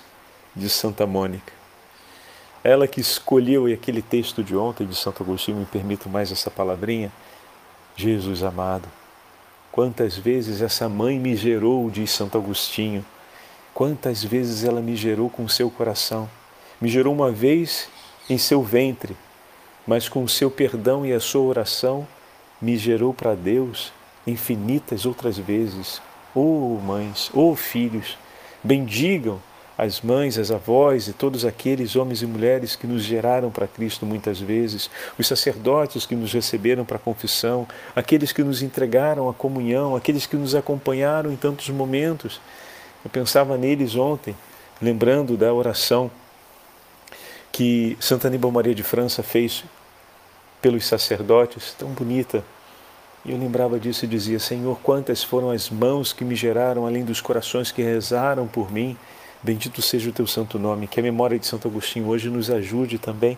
de 0.55 0.69
Santa 0.69 1.05
Mônica. 1.05 1.62
Ela 2.63 2.87
que 2.87 3.01
escolheu, 3.01 3.67
e 3.67 3.73
aquele 3.73 4.01
texto 4.01 4.43
de 4.43 4.55
ontem 4.55 4.87
de 4.87 4.95
Santo 4.95 5.23
Agostinho, 5.23 5.57
me 5.57 5.65
permito 5.65 6.09
mais 6.09 6.31
essa 6.31 6.49
palavrinha, 6.49 7.11
Jesus 7.95 8.43
amado. 8.43 8.87
Quantas 9.71 10.17
vezes 10.17 10.61
essa 10.61 10.87
mãe 10.87 11.19
me 11.19 11.35
gerou, 11.35 11.89
diz 11.89 12.11
Santo 12.11 12.37
Agostinho, 12.37 13.03
quantas 13.73 14.23
vezes 14.23 14.63
ela 14.63 14.81
me 14.81 14.95
gerou 14.95 15.29
com 15.29 15.47
seu 15.47 15.69
coração 15.69 16.29
me 16.83 16.89
gerou 16.89 17.13
uma 17.13 17.31
vez 17.31 17.87
em 18.29 18.37
seu 18.37 18.61
ventre, 18.61 19.15
mas 19.87 20.09
com 20.09 20.21
o 20.21 20.27
seu 20.27 20.51
perdão 20.51 21.05
e 21.05 21.13
a 21.13 21.19
sua 21.21 21.43
oração 21.43 22.05
me 22.61 22.75
gerou 22.75 23.13
para 23.13 23.35
Deus 23.35 23.93
infinitas 24.27 25.05
outras 25.05 25.37
vezes. 25.37 26.01
Oh 26.35 26.77
mães, 26.83 27.31
oh 27.33 27.55
filhos, 27.55 28.17
bendigam 28.61 29.41
as 29.83 30.01
mães, 30.01 30.37
as 30.37 30.49
avós 30.49 31.07
e 31.07 31.13
todos 31.13 31.45
aqueles 31.45 31.95
homens 31.95 32.21
e 32.21 32.25
mulheres 32.25 32.75
que 32.75 32.87
nos 32.87 33.03
geraram 33.03 33.51
para 33.51 33.67
Cristo 33.67 34.05
muitas 34.05 34.39
vezes, 34.39 34.89
os 35.17 35.27
sacerdotes 35.27 36.05
que 36.05 36.15
nos 36.15 36.31
receberam 36.31 36.85
para 36.85 36.97
a 36.97 36.99
confissão, 36.99 37.67
aqueles 37.95 38.31
que 38.31 38.43
nos 38.43 38.61
entregaram 38.61 39.29
a 39.29 39.33
comunhão, 39.33 39.95
aqueles 39.95 40.25
que 40.25 40.35
nos 40.35 40.55
acompanharam 40.55 41.31
em 41.31 41.35
tantos 41.35 41.69
momentos. 41.69 42.39
Eu 43.03 43.09
pensava 43.09 43.57
neles 43.57 43.95
ontem, 43.95 44.35
lembrando 44.81 45.35
da 45.35 45.53
oração 45.53 46.09
que 47.51 47.97
Santa 47.99 48.27
Aníbal 48.27 48.51
Maria 48.51 48.73
de 48.73 48.83
França 48.83 49.21
fez 49.21 49.63
pelos 50.61 50.85
sacerdotes, 50.87 51.75
tão 51.77 51.89
bonita. 51.89 52.43
E 53.25 53.31
eu 53.31 53.37
lembrava 53.37 53.79
disso 53.79 54.05
e 54.05 54.07
dizia: 54.07 54.39
Senhor, 54.39 54.79
quantas 54.81 55.23
foram 55.23 55.51
as 55.51 55.69
mãos 55.69 56.11
que 56.13 56.25
me 56.25 56.35
geraram, 56.35 56.87
além 56.87 57.03
dos 57.03 57.21
corações 57.21 57.71
que 57.71 57.81
rezaram 57.81 58.47
por 58.47 58.71
mim. 58.71 58.97
Bendito 59.43 59.81
seja 59.81 60.09
o 60.09 60.13
teu 60.13 60.25
santo 60.25 60.57
nome. 60.57 60.87
Que 60.87 61.01
a 61.01 61.03
memória 61.03 61.37
de 61.37 61.45
Santo 61.45 61.67
Agostinho 61.67 62.07
hoje 62.07 62.29
nos 62.29 62.49
ajude 62.49 62.97
também 62.97 63.37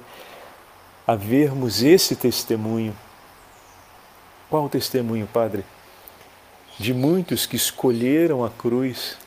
a 1.08 1.16
vermos 1.16 1.82
esse 1.82 2.16
testemunho. 2.16 2.96
Qual 4.50 4.66
o 4.66 4.70
testemunho, 4.70 5.28
Padre? 5.28 5.66
De 6.78 6.94
muitos 6.94 7.48
que 7.48 7.56
escolheram 7.56 8.46
a 8.46 8.50
cruz 8.52 9.18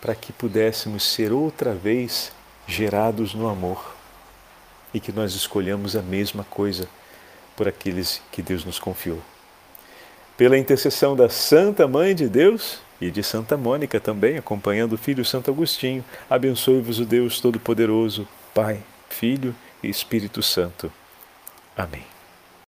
para 0.00 0.14
que 0.14 0.32
pudéssemos 0.32 1.02
ser 1.02 1.32
outra 1.32 1.74
vez 1.74 2.32
gerados 2.66 3.34
no 3.34 3.48
amor 3.48 3.94
e 4.94 5.00
que 5.00 5.10
nós 5.10 5.34
escolhamos 5.34 5.96
a 5.96 6.02
mesma 6.02 6.44
coisa 6.44 6.88
por 7.56 7.66
aqueles 7.66 8.22
que 8.30 8.42
Deus 8.42 8.64
nos 8.64 8.78
confiou. 8.78 9.20
Pela 10.36 10.58
intercessão 10.58 11.16
da 11.16 11.28
Santa 11.28 11.88
Mãe 11.88 12.14
de 12.14 12.28
Deus 12.28 12.80
e 13.02 13.10
de 13.10 13.20
Santa 13.20 13.56
Mônica 13.56 13.98
também, 13.98 14.38
acompanhando 14.38 14.92
o 14.92 14.98
filho 14.98 15.24
Santo 15.24 15.50
Agostinho, 15.50 16.04
abençoe-vos 16.30 17.00
o 17.00 17.04
Deus 17.04 17.40
Todo-Poderoso, 17.40 18.28
Pai, 18.54 18.80
Filho 19.10 19.52
e 19.82 19.88
Espírito 19.88 20.40
Santo. 20.40 20.90
Amém. 21.76 22.11